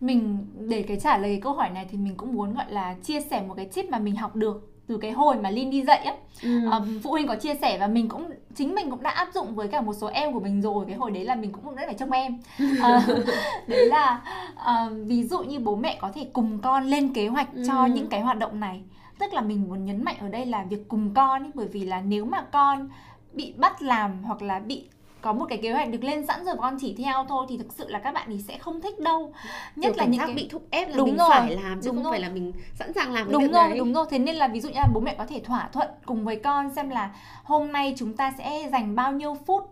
mình 0.00 0.46
để 0.68 0.82
cái 0.82 1.00
trả 1.00 1.18
lời 1.18 1.30
cái 1.30 1.40
câu 1.40 1.52
hỏi 1.52 1.70
này 1.70 1.86
thì 1.90 1.98
mình 1.98 2.16
cũng 2.16 2.34
muốn 2.34 2.54
gọi 2.54 2.72
là 2.72 2.94
chia 3.02 3.20
sẻ 3.20 3.44
một 3.48 3.54
cái 3.54 3.66
tip 3.74 3.90
mà 3.90 3.98
mình 3.98 4.16
học 4.16 4.36
được 4.36 4.71
từ 4.92 4.98
cái 4.98 5.10
hồi 5.12 5.36
mà 5.36 5.50
Linh 5.50 5.70
đi 5.70 5.82
dạy 5.82 5.98
á 5.98 6.14
Ừ. 6.42 6.70
Ờm, 6.70 7.00
phụ 7.02 7.10
huynh 7.10 7.26
có 7.26 7.34
chia 7.36 7.54
sẻ 7.54 7.78
và 7.78 7.86
mình 7.86 8.08
cũng 8.08 8.30
chính 8.54 8.74
mình 8.74 8.90
cũng 8.90 9.02
đã 9.02 9.10
áp 9.10 9.28
dụng 9.34 9.54
với 9.54 9.68
cả 9.68 9.80
một 9.80 9.92
số 9.92 10.06
em 10.06 10.32
của 10.32 10.40
mình 10.40 10.62
rồi 10.62 10.84
cái 10.88 10.96
hồi 10.96 11.10
đấy 11.10 11.24
là 11.24 11.34
mình 11.34 11.52
cũng 11.52 11.74
rất 11.74 11.82
phải 11.86 11.94
trông 11.94 12.10
em 12.10 12.38
Ờ, 12.82 13.00
đấy 13.66 13.86
là 13.86 14.20
ờm, 14.56 15.04
ví 15.04 15.22
dụ 15.24 15.38
như 15.42 15.58
bố 15.58 15.76
mẹ 15.76 15.98
có 16.00 16.10
thể 16.14 16.26
cùng 16.32 16.58
con 16.62 16.84
lên 16.84 17.12
kế 17.14 17.28
hoạch 17.28 17.48
cho 17.66 17.82
Ừ. 17.84 17.88
những 17.92 18.08
cái 18.08 18.20
hoạt 18.20 18.38
động 18.38 18.60
này 18.60 18.80
tức 19.18 19.32
là 19.34 19.40
mình 19.40 19.64
muốn 19.68 19.84
nhấn 19.84 20.04
mạnh 20.04 20.16
ở 20.20 20.28
đây 20.28 20.46
là 20.46 20.64
việc 20.70 20.88
cùng 20.88 21.14
con 21.14 21.42
ấy 21.42 21.50
bởi 21.54 21.66
vì 21.68 21.84
là 21.84 22.00
nếu 22.00 22.24
mà 22.24 22.40
con 22.52 22.88
bị 23.32 23.52
bắt 23.56 23.82
làm 23.82 24.22
hoặc 24.22 24.42
là 24.42 24.58
bị 24.58 24.84
có 25.22 25.32
một 25.32 25.46
cái 25.48 25.58
kế 25.62 25.72
hoạch 25.72 25.88
được 25.90 26.04
lên 26.04 26.26
sẵn 26.26 26.44
rồi 26.44 26.54
con 26.58 26.76
chỉ 26.80 26.94
theo 26.98 27.24
thôi 27.28 27.46
thì 27.48 27.58
thực 27.58 27.72
sự 27.72 27.88
là 27.88 27.98
các 27.98 28.14
bạn 28.14 28.30
ý 28.30 28.38
sẽ 28.48 28.58
không 28.58 28.80
thích 28.80 28.98
đâu 29.00 29.32
nhất 29.76 29.92
Kiểu 29.94 29.98
là 29.98 30.04
những 30.04 30.20
cái 30.20 30.34
bị 30.34 30.48
thúc 30.48 30.62
ép 30.70 30.88
là 30.88 30.96
Đúng 30.96 31.06
mình 31.08 31.16
rồi, 31.16 31.28
phải 31.30 31.56
làm 31.56 31.80
chứ 31.80 31.86
đúng 31.88 31.96
không 31.96 32.04
rồi. 32.04 32.12
phải 32.12 32.20
là 32.20 32.28
mình 32.28 32.52
sẵn 32.74 32.92
sàng 32.92 33.12
làm 33.12 33.26
cái 33.26 33.32
đúng 33.32 33.42
việc 33.42 33.52
rồi 33.52 33.68
đấy. 33.68 33.78
đúng 33.78 33.92
rồi 33.94 34.06
thế 34.10 34.18
nên 34.18 34.36
là 34.36 34.48
ví 34.48 34.60
dụ 34.60 34.68
như 34.68 34.74
là 34.74 34.86
bố 34.94 35.00
mẹ 35.00 35.14
có 35.18 35.26
thể 35.26 35.40
thỏa 35.44 35.68
thuận 35.72 35.88
cùng 36.06 36.24
với 36.24 36.36
con 36.36 36.70
xem 36.74 36.88
là 36.90 37.14
hôm 37.44 37.72
nay 37.72 37.94
chúng 37.96 38.16
ta 38.16 38.32
sẽ 38.38 38.68
dành 38.72 38.94
bao 38.94 39.12
nhiêu 39.12 39.36
phút 39.46 39.62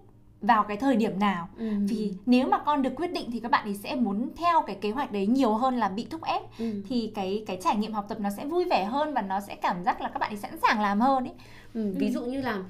vào 0.42 0.64
cái 0.68 0.76
thời 0.76 0.97
điểm 0.97 1.18
nào 1.18 1.49
Ừ. 1.59 1.68
vì 1.88 2.12
nếu 2.26 2.49
mà 2.49 2.59
con 2.59 2.82
được 2.82 2.92
quyết 2.97 3.12
định 3.12 3.30
thì 3.32 3.40
các 3.40 3.50
bạn 3.50 3.64
ấy 3.64 3.75
sẽ 3.75 3.94
muốn 3.94 4.28
theo 4.37 4.62
cái 4.66 4.76
kế 4.80 4.90
hoạch 4.90 5.12
đấy 5.12 5.26
nhiều 5.26 5.54
hơn 5.54 5.76
là 5.76 5.88
bị 5.88 6.06
thúc 6.11 6.23
ép 6.25 6.42
Ừ. 6.59 6.64
thì 6.88 7.12
cái 7.14 7.44
cái 7.47 7.59
trải 7.62 7.76
nghiệm 7.76 7.92
học 7.92 8.06
tập 8.09 8.20
nó 8.20 8.30
sẽ 8.37 8.47
vui 8.47 8.64
vẻ 8.64 8.85
hơn 8.85 9.14
và 9.14 9.23
nó 9.23 9.40
sẽ 9.40 9.54
cảm 9.54 9.85
giác 9.85 10.00
là 10.00 10.09
các 10.09 10.18
bạn 10.18 10.32
ấy 10.32 10.37
sẵn 10.37 10.50
sàng 10.62 10.80
làm 10.80 11.00
hơn 11.00 11.25
ấy 11.25 11.35
Ừ. 11.75 11.92
Ví 11.97 12.11
dụ 12.11 12.25
như 12.25 12.40
là 12.40 12.62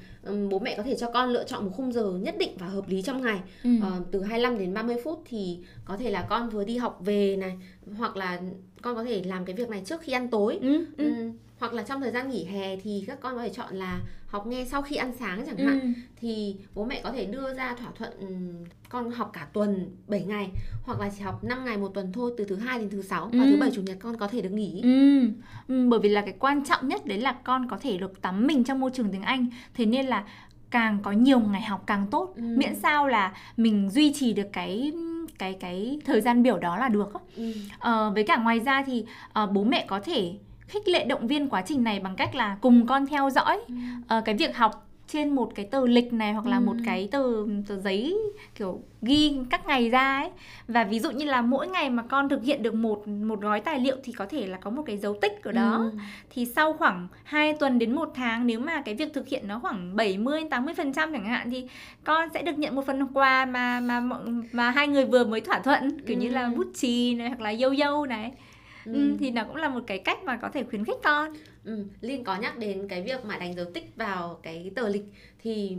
bố 0.50 0.58
mẹ 0.58 0.74
có 0.76 0.82
thể 0.82 0.96
cho 0.96 1.10
con 1.10 1.30
lựa 1.30 1.44
chọn 1.44 1.64
một 1.64 1.70
khung 1.76 1.92
giờ 1.92 2.12
nhất 2.22 2.34
định 2.38 2.50
và 2.58 2.66
hợp 2.66 2.88
lý 2.88 3.02
trong 3.02 3.22
ngày 3.22 3.40
Ừ. 3.64 3.70
Ờ, 3.82 3.92
từ 4.12 4.22
25 4.22 4.58
đến 4.58 4.74
30 4.74 4.96
phút 5.04 5.22
thì 5.24 5.58
có 5.84 5.96
thể 5.96 6.10
là 6.10 6.22
con 6.22 6.48
vừa 6.50 6.64
đi 6.64 6.76
học 6.76 6.98
về 7.04 7.36
này 7.36 7.58
hoặc 7.98 8.16
là 8.16 8.40
con 8.82 8.94
có 8.96 9.04
thể 9.04 9.22
làm 9.22 9.44
cái 9.44 9.56
việc 9.56 9.68
này 9.68 9.82
trước 9.84 10.00
khi 10.00 10.12
ăn 10.12 10.28
tối 10.28 10.58
ừ. 10.62 10.86
Ừ. 10.96 11.04
Ừ. 11.16 11.30
hoặc 11.60 11.72
là 11.72 11.82
trong 11.82 12.00
thời 12.00 12.10
gian 12.10 12.30
nghỉ 12.30 12.44
hè 12.44 12.76
thì 12.76 13.04
các 13.06 13.20
con 13.20 13.34
có 13.36 13.42
thể 13.42 13.48
chọn 13.48 13.74
là 13.74 14.00
học 14.26 14.46
nghe 14.46 14.64
sau 14.64 14.82
khi 14.82 14.96
ăn 14.96 15.12
sáng 15.18 15.42
chẳng 15.46 15.56
hạn 15.58 15.80
Ừ. 15.80 15.86
thì 16.16 16.56
bố 16.74 16.84
mẹ 16.84 17.00
có 17.04 17.12
thể 17.12 17.24
đưa 17.24 17.54
ra 17.54 17.74
thỏa 17.74 17.90
thuận 17.98 18.10
ừm, 18.20 18.64
con 18.88 19.10
học 19.10 19.30
cả 19.32 19.46
tuần 19.52 19.90
7 20.08 20.22
ngày 20.24 20.50
hoặc 20.82 21.00
là 21.00 21.10
chỉ 21.16 21.22
học 21.22 21.44
5 21.44 21.64
ngày 21.64 21.76
một 21.76 21.88
tuần 21.94 22.12
thôi 22.12 22.32
từ 22.38 22.44
thứ 22.44 22.56
hai 22.56 22.78
đến 22.78 22.90
thứ 22.90 23.02
sáu 23.02 23.30
và 23.32 23.44
Ừ. 23.44 23.50
thứ 23.50 23.56
bảy 23.56 23.70
chủ 23.70 23.82
nhật 23.82 23.96
con 24.00 24.16
có 24.16 24.28
thể 24.28 24.40
được 24.40 24.52
nghỉ 24.52 24.80
Ừ. 24.82 25.20
ừ, 25.68 25.88
bởi 25.88 26.00
vì 26.00 26.08
là 26.08 26.20
cái 26.22 26.34
quan 26.38 26.64
trọng 26.64 26.88
nhất 26.88 27.06
đấy 27.06 27.18
là 27.18 27.32
con 27.44 27.68
có 27.68 27.78
thể 27.80 27.96
được 27.98 28.22
tắm 28.22 28.46
mình 28.46 28.64
trong 28.64 28.80
môi 28.80 28.90
trường 28.94 29.08
tiếng 29.12 29.22
Anh 29.22 29.46
thế 29.74 29.86
nên 29.86 30.06
là 30.06 30.24
càng 30.70 30.98
có 31.02 31.12
nhiều 31.12 31.40
ngày 31.40 31.62
học 31.62 31.82
càng 31.86 32.06
tốt 32.10 32.32
Ừ. 32.36 32.42
miễn 32.56 32.74
sao 32.74 33.06
là 33.08 33.32
mình 33.56 33.90
duy 33.90 34.12
trì 34.14 34.32
được 34.32 34.46
cái 34.52 34.92
cái 35.38 35.54
cái 35.60 35.98
thời 36.04 36.20
gian 36.20 36.42
biểu 36.42 36.58
đó 36.58 36.76
là 36.76 36.88
được 36.88 37.12
ừ. 37.36 37.52
Ờ, 37.78 38.10
với 38.14 38.24
cả 38.24 38.36
ngoài 38.36 38.60
ra 38.60 38.82
thì 38.86 39.04
ờ, 39.32 39.46
bố 39.46 39.64
mẹ 39.64 39.84
có 39.88 40.00
thể 40.00 40.32
khích 40.70 40.88
lệ 40.88 41.04
động 41.04 41.26
viên 41.26 41.48
quá 41.48 41.62
trình 41.66 41.84
này 41.84 42.00
bằng 42.00 42.16
cách 42.16 42.34
là 42.34 42.56
cùng 42.60 42.86
con 42.86 43.06
theo 43.06 43.30
dõi 43.30 43.60
Ừ. 43.68 43.74
ờ, 44.08 44.20
cái 44.24 44.34
việc 44.34 44.56
học 44.56 44.86
trên 45.12 45.34
một 45.34 45.52
cái 45.54 45.66
tờ 45.66 45.86
lịch 45.86 46.12
này 46.12 46.32
hoặc 46.32 46.46
là 46.46 46.56
ừ. 46.56 46.60
một 46.60 46.76
cái 46.86 47.08
tờ 47.12 47.22
tờ 47.68 47.76
giấy 47.80 48.16
kiểu 48.54 48.80
ghi 49.02 49.36
các 49.50 49.66
ngày 49.66 49.88
ra 49.90 50.16
ấy 50.20 50.30
và 50.68 50.84
ví 50.84 51.00
dụ 51.00 51.10
như 51.10 51.24
là 51.24 51.42
mỗi 51.42 51.66
ngày 51.68 51.90
mà 51.90 52.02
con 52.02 52.28
thực 52.28 52.44
hiện 52.44 52.62
được 52.62 52.74
một 52.74 53.08
một 53.08 53.40
gói 53.40 53.60
tài 53.60 53.80
liệu 53.80 53.96
thì 54.04 54.12
có 54.12 54.26
thể 54.26 54.46
là 54.46 54.56
có 54.58 54.70
một 54.70 54.82
cái 54.86 54.96
dấu 54.98 55.16
tích 55.22 55.32
ở 55.44 55.52
đó 55.52 55.76
ừ. 55.76 55.90
thì 56.30 56.46
sau 56.46 56.72
khoảng 56.72 57.08
2 57.24 57.52
tuần 57.54 57.78
đến 57.78 57.94
một 57.94 58.12
tháng 58.14 58.46
nếu 58.46 58.60
mà 58.60 58.82
cái 58.82 58.94
việc 58.94 59.14
thực 59.14 59.28
hiện 59.28 59.48
nó 59.48 59.58
khoảng 59.58 59.96
70 59.96 60.44
80 60.50 60.74
phần 60.74 60.92
trăm 60.92 61.12
chẳng 61.12 61.24
hạn 61.24 61.50
thì 61.50 61.66
con 62.04 62.28
sẽ 62.34 62.42
được 62.42 62.58
nhận 62.58 62.74
một 62.74 62.86
phần 62.86 63.06
quà 63.14 63.44
mà 63.44 63.80
mà 63.80 64.02
mà 64.52 64.70
hai 64.70 64.88
người 64.88 65.04
vừa 65.04 65.24
mới 65.24 65.40
thỏa 65.40 65.58
thuận 65.58 66.00
kiểu 66.06 66.16
ừ. 66.16 66.20
như 66.22 66.28
là 66.28 66.50
bút 66.56 66.66
chì 66.74 67.14
này 67.14 67.28
hoặc 67.28 67.40
là 67.40 67.54
dâu 67.54 67.74
dâu 67.76 68.06
này 68.06 68.32
ừ. 68.84 68.92
Ừ, 68.92 69.16
thì 69.20 69.30
nó 69.30 69.44
cũng 69.44 69.56
là 69.56 69.68
một 69.68 69.80
cái 69.86 69.98
cách 69.98 70.22
mà 70.24 70.36
có 70.36 70.48
thể 70.48 70.64
khuyến 70.64 70.84
khích 70.84 70.98
con 71.02 71.34
ừ. 71.64 71.84
Linh 72.00 72.24
có 72.24 72.36
nhắc 72.36 72.58
đến 72.58 72.88
cái 72.88 73.02
việc 73.02 73.24
mà 73.24 73.38
đánh 73.38 73.54
dấu 73.54 73.66
tích 73.74 73.92
vào 73.96 74.40
cái 74.42 74.70
tờ 74.76 74.88
lịch 74.88 75.04
thì 75.38 75.76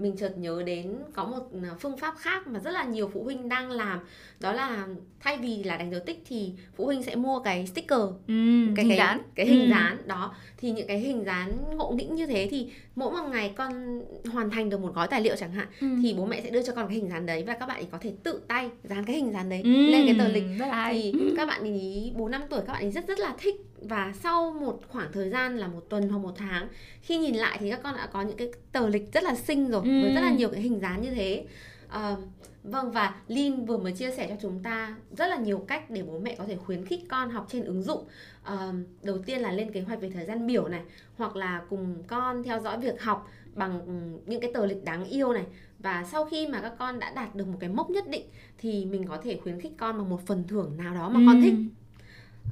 mình 0.00 0.16
chợt 0.16 0.38
nhớ 0.38 0.62
đến 0.66 0.94
có 1.12 1.24
một 1.24 1.50
à, 1.62 1.70
phương 1.80 1.96
pháp 1.96 2.14
khác 2.18 2.46
mà 2.46 2.60
rất 2.60 2.70
là 2.70 2.84
nhiều 2.84 3.10
phụ 3.14 3.24
huynh 3.24 3.48
đang 3.48 3.70
làm 3.70 4.00
đó 4.40 4.52
là 4.52 4.86
thay 5.20 5.38
vì 5.38 5.64
là 5.64 5.76
đánh 5.76 5.90
dấu 5.90 6.00
tích 6.06 6.22
thì 6.28 6.52
phụ 6.76 6.84
huynh 6.84 7.02
sẽ 7.02 7.16
mua 7.16 7.40
cái 7.40 7.66
sticker 7.66 8.00
ừ, 8.26 8.66
cái 8.76 8.84
hình 8.84 8.88
cái 8.88 8.96
dán 8.96 9.20
cái 9.34 9.46
hình 9.46 9.64
ừ. 9.64 9.70
dán 9.70 9.98
đó 10.06 10.34
thì 10.56 10.70
những 10.70 10.86
cái 10.86 10.98
hình 10.98 11.24
dán 11.24 11.52
ngộ 11.76 11.90
nghĩnh 11.90 12.14
như 12.14 12.26
thế 12.26 12.48
thì 12.50 12.70
mỗi 12.94 13.12
một 13.12 13.28
ngày 13.30 13.52
con 13.56 14.02
hoàn 14.32 14.50
thành 14.50 14.70
được 14.70 14.80
một 14.80 14.94
gói 14.94 15.08
tài 15.08 15.20
liệu 15.20 15.36
chẳng 15.36 15.52
hạn 15.52 15.66
ừ. 15.80 15.86
thì 16.02 16.14
bố 16.14 16.26
mẹ 16.26 16.40
sẽ 16.40 16.50
đưa 16.50 16.62
cho 16.62 16.72
con 16.74 16.88
cái 16.88 16.96
hình 16.96 17.08
dán 17.08 17.26
đấy 17.26 17.44
và 17.46 17.54
các 17.54 17.66
bạn 17.66 17.76
ấy 17.76 17.86
có 17.90 17.98
thể 18.00 18.12
tự 18.22 18.40
tay 18.48 18.70
dán 18.84 19.04
cái 19.04 19.16
hình 19.16 19.32
dán 19.32 19.48
đấy 19.48 19.60
ừ, 19.64 19.70
lên 19.70 20.06
cái 20.06 20.16
tờ 20.18 20.28
lịch 20.28 20.44
thì 20.92 21.14
các 21.36 21.46
bạn 21.46 21.64
ý 21.64 22.12
bốn 22.16 22.30
năm 22.30 22.42
tuổi 22.50 22.60
các 22.66 22.72
bạn 22.72 22.82
ấy 22.82 22.90
rất 22.90 23.08
rất 23.08 23.18
là 23.18 23.34
thích 23.38 23.67
và 23.82 24.12
sau 24.22 24.52
một 24.60 24.80
khoảng 24.88 25.12
thời 25.12 25.30
gian 25.30 25.56
là 25.56 25.68
một 25.68 25.80
tuần 25.88 26.08
hoặc 26.08 26.18
một 26.18 26.32
tháng 26.36 26.68
khi 27.02 27.18
nhìn 27.18 27.34
lại 27.34 27.58
thì 27.60 27.70
các 27.70 27.80
con 27.82 27.96
đã 27.96 28.06
có 28.06 28.22
những 28.22 28.36
cái 28.36 28.48
tờ 28.72 28.88
lịch 28.88 29.12
rất 29.12 29.22
là 29.22 29.34
xinh 29.34 29.70
rồi 29.70 29.82
ừ. 29.84 30.02
với 30.02 30.14
rất 30.14 30.20
là 30.20 30.30
nhiều 30.30 30.48
cái 30.48 30.60
hình 30.60 30.80
dáng 30.80 31.02
như 31.02 31.10
thế 31.10 31.46
uh, 31.86 32.18
vâng 32.62 32.92
và 32.92 33.14
Lin 33.28 33.64
vừa 33.64 33.78
mới 33.78 33.92
chia 33.92 34.10
sẻ 34.10 34.26
cho 34.28 34.36
chúng 34.42 34.62
ta 34.62 34.96
rất 35.16 35.26
là 35.26 35.36
nhiều 35.36 35.64
cách 35.68 35.90
để 35.90 36.02
bố 36.02 36.18
mẹ 36.18 36.34
có 36.38 36.44
thể 36.44 36.56
khuyến 36.56 36.84
khích 36.84 37.00
con 37.08 37.30
học 37.30 37.46
trên 37.50 37.64
ứng 37.64 37.82
dụng 37.82 38.04
uh, 38.52 38.74
đầu 39.02 39.18
tiên 39.18 39.40
là 39.40 39.52
lên 39.52 39.72
kế 39.72 39.80
hoạch 39.80 40.00
về 40.00 40.10
thời 40.10 40.24
gian 40.24 40.46
biểu 40.46 40.68
này 40.68 40.82
hoặc 41.16 41.36
là 41.36 41.62
cùng 41.70 42.02
con 42.06 42.42
theo 42.42 42.60
dõi 42.60 42.78
việc 42.78 43.02
học 43.02 43.30
bằng 43.54 43.80
những 44.26 44.40
cái 44.40 44.50
tờ 44.54 44.66
lịch 44.66 44.84
đáng 44.84 45.04
yêu 45.04 45.32
này 45.32 45.44
và 45.78 46.04
sau 46.12 46.24
khi 46.24 46.46
mà 46.46 46.60
các 46.60 46.72
con 46.78 46.98
đã 46.98 47.10
đạt 47.10 47.34
được 47.34 47.46
một 47.46 47.56
cái 47.60 47.70
mốc 47.70 47.90
nhất 47.90 48.08
định 48.08 48.26
thì 48.58 48.84
mình 48.84 49.06
có 49.08 49.18
thể 49.22 49.38
khuyến 49.42 49.60
khích 49.60 49.72
con 49.78 49.98
bằng 49.98 50.08
một 50.08 50.26
phần 50.26 50.44
thưởng 50.48 50.76
nào 50.76 50.94
đó 50.94 51.08
mà 51.08 51.20
ừ. 51.20 51.24
con 51.26 51.42
thích 51.42 51.54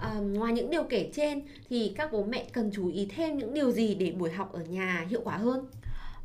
À, 0.00 0.14
ngoài 0.14 0.52
những 0.52 0.70
điều 0.70 0.82
kể 0.82 1.10
trên 1.14 1.42
thì 1.70 1.92
các 1.96 2.12
bố 2.12 2.24
mẹ 2.24 2.44
cần 2.52 2.70
chú 2.74 2.88
ý 2.88 3.06
thêm 3.16 3.38
những 3.38 3.54
điều 3.54 3.70
gì 3.70 3.94
để 3.94 4.12
buổi 4.18 4.30
học 4.30 4.52
ở 4.52 4.60
nhà 4.60 5.06
hiệu 5.10 5.20
quả 5.24 5.36
hơn? 5.36 5.66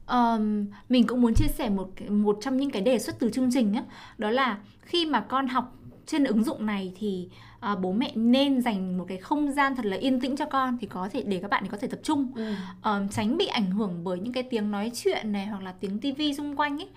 Um, 0.08 0.66
mình 0.90 1.08
cũng 1.08 1.22
muốn 1.22 1.34
chia 1.34 1.48
sẻ 1.48 1.70
một 1.70 1.90
một 2.10 2.38
trong 2.42 2.58
những 2.58 2.72
cái 2.72 2.82
đề 2.82 3.00
xuất 3.00 3.20
từ 3.20 3.30
chương 3.30 3.50
trình 3.54 3.74
á, 3.74 3.84
đó 4.18 4.30
là 4.30 4.58
khi 4.82 5.06
mà 5.06 5.20
con 5.20 5.48
học 5.48 5.78
trên 6.06 6.24
ứng 6.24 6.44
dụng 6.44 6.66
này 6.66 6.94
thì 7.00 7.30
uh, 7.72 7.80
bố 7.80 7.92
mẹ 7.92 8.12
nên 8.16 8.62
dành 8.62 8.98
một 8.98 9.06
cái 9.08 9.18
không 9.18 9.51
gian 9.51 9.75
thật 9.75 9.86
là 9.86 9.98
yên 9.98 10.20
tĩnh 10.20 10.36
cho 10.36 10.46
con 10.46 10.78
thì 10.82 10.88
có 10.88 11.10
thể 11.12 11.24
để 11.24 11.40
các 11.42 11.51
bạn 11.51 11.68
có 11.68 11.78
thể 11.78 11.88
tập 11.88 12.00
trung 12.04 12.32
ừ. 12.36 12.54
uh, 12.80 13.12
tránh 13.12 13.38
bị 13.38 13.46
ảnh 13.46 13.72
hưởng 13.72 14.04
bởi 14.04 14.20
những 14.20 14.34
cái 14.34 14.44
tiếng 14.44 14.72
nói 14.72 14.92
chuyện 14.96 15.32
này 15.32 15.46
hoặc 15.46 15.63
là 15.63 15.74
tiếng 15.80 16.00
tivi 16.00 16.34
xung 16.34 16.56
quanh 16.56 16.82
ấy 16.82 16.90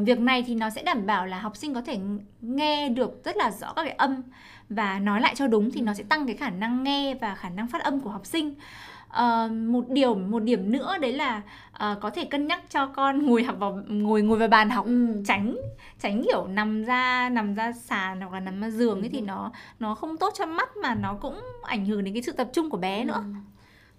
uh, 0.00 0.06
việc 0.06 0.20
này 0.20 0.42
thì 0.46 0.54
nó 0.54 0.70
sẽ 0.70 0.82
đảm 0.82 1.06
bảo 1.06 1.26
là 1.26 1.38
học 1.38 1.56
sinh 1.56 1.74
có 1.74 1.82
thể 1.82 1.98
nghe 2.40 2.88
được 2.88 3.24
rất 3.24 3.36
là 3.36 3.50
rõ 3.50 3.72
các 3.72 3.84
cái 3.84 3.94
âm 3.94 4.22
và 4.68 4.98
nói 4.98 5.20
lại 5.20 5.34
cho 5.34 5.46
đúng 5.46 5.70
thì 5.70 5.80
nó 5.80 5.94
sẽ 5.94 6.04
tăng 6.04 6.26
cái 6.26 6.36
khả 6.36 6.50
năng 6.50 6.82
nghe 6.82 7.14
và 7.14 7.34
khả 7.34 7.48
năng 7.48 7.68
phát 7.68 7.82
âm 7.82 8.00
của 8.00 8.10
học 8.10 8.26
sinh 8.26 8.54
Uh, 9.12 9.52
một 9.52 9.84
điều 9.88 10.14
một 10.14 10.42
điểm 10.42 10.72
nữa 10.72 10.96
đấy 11.00 11.12
là 11.12 11.42
uh, 11.72 12.00
có 12.00 12.10
thể 12.10 12.24
cân 12.24 12.46
nhắc 12.46 12.62
cho 12.70 12.86
con 12.86 13.26
ngồi 13.26 13.42
học 13.42 13.56
vào 13.58 13.80
ngồi 13.88 14.22
ngồi 14.22 14.38
vào 14.38 14.48
bàn 14.48 14.70
học 14.70 14.84
ừ. 14.86 15.22
tránh 15.26 15.56
tránh 16.00 16.22
kiểu 16.22 16.46
nằm 16.46 16.84
ra 16.84 17.28
nằm 17.28 17.54
ra 17.54 17.72
sàn 17.72 18.20
hoặc 18.20 18.32
là 18.32 18.40
nằm 18.40 18.60
ra 18.60 18.70
giường 18.70 19.00
ấy 19.00 19.08
ừ. 19.08 19.12
thì 19.12 19.20
nó 19.20 19.52
nó 19.78 19.94
không 19.94 20.16
tốt 20.16 20.34
cho 20.38 20.46
mắt 20.46 20.76
mà 20.76 20.94
nó 20.94 21.14
cũng 21.14 21.40
ảnh 21.62 21.86
hưởng 21.86 22.04
đến 22.04 22.14
cái 22.14 22.22
sự 22.22 22.32
tập 22.32 22.48
trung 22.52 22.70
của 22.70 22.78
bé 22.78 23.04
nữa 23.04 23.24
ừ 23.24 23.51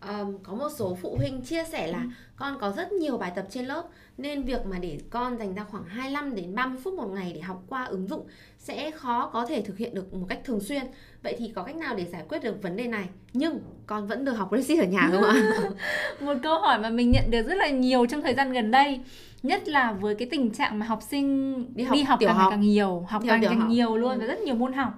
um, 0.07 0.37
có 0.43 0.53
một 0.53 0.69
số 0.75 0.97
phụ 1.01 1.15
huynh 1.17 1.41
chia 1.41 1.63
sẻ 1.63 1.87
là 1.87 1.97
ừ. 1.97 2.07
con 2.35 2.57
có 2.59 2.71
rất 2.71 2.91
nhiều 2.91 3.17
bài 3.17 3.31
tập 3.35 3.45
trên 3.49 3.65
lớp 3.65 3.83
nên 4.17 4.43
việc 4.43 4.65
mà 4.65 4.79
để 4.79 4.99
con 5.09 5.37
dành 5.37 5.55
ra 5.55 5.63
khoảng 5.63 5.83
25 5.83 6.35
đến 6.35 6.55
30 6.55 6.79
phút 6.83 6.93
một 6.93 7.07
ngày 7.07 7.31
để 7.35 7.41
học 7.41 7.63
qua 7.67 7.83
ứng 7.83 8.07
dụng 8.07 8.27
sẽ 8.57 8.91
khó 8.91 9.29
có 9.33 9.45
thể 9.45 9.61
thực 9.61 9.77
hiện 9.77 9.95
được 9.95 10.13
một 10.13 10.25
cách 10.29 10.39
thường 10.43 10.59
xuyên. 10.59 10.83
Vậy 11.23 11.35
thì 11.37 11.51
có 11.55 11.63
cách 11.63 11.75
nào 11.75 11.95
để 11.95 12.05
giải 12.05 12.23
quyết 12.29 12.43
được 12.43 12.63
vấn 12.63 12.75
đề 12.75 12.87
này? 12.87 13.05
Nhưng 13.33 13.59
con 13.85 14.07
vẫn 14.07 14.25
được 14.25 14.33
học 14.33 14.49
Brexit 14.51 14.79
ở 14.79 14.85
nhà 14.85 15.09
không 15.11 15.23
ạ? 15.23 15.53
một 16.21 16.33
câu 16.43 16.59
hỏi 16.59 16.79
mà 16.79 16.89
mình 16.89 17.11
nhận 17.11 17.31
được 17.31 17.47
rất 17.47 17.55
là 17.55 17.69
nhiều 17.69 18.05
trong 18.05 18.21
thời 18.21 18.33
gian 18.33 18.53
gần 18.53 18.71
đây 18.71 18.99
nhất 19.43 19.67
là 19.67 19.91
với 19.91 20.15
cái 20.15 20.27
tình 20.31 20.51
trạng 20.51 20.79
mà 20.79 20.85
học 20.85 20.99
sinh 21.01 21.55
đi 21.75 21.83
học, 21.83 21.95
đi 21.95 22.03
học 22.03 22.19
càng 22.21 22.35
học. 22.35 22.47
càng 22.51 22.61
nhiều 22.61 23.05
học 23.09 23.23
càng 23.27 23.41
càng 23.43 23.59
học. 23.59 23.69
nhiều 23.69 23.97
luôn 23.97 24.13
ừ. 24.13 24.19
và 24.19 24.25
rất 24.25 24.39
nhiều 24.39 24.55
môn 24.55 24.73
học 24.73 24.93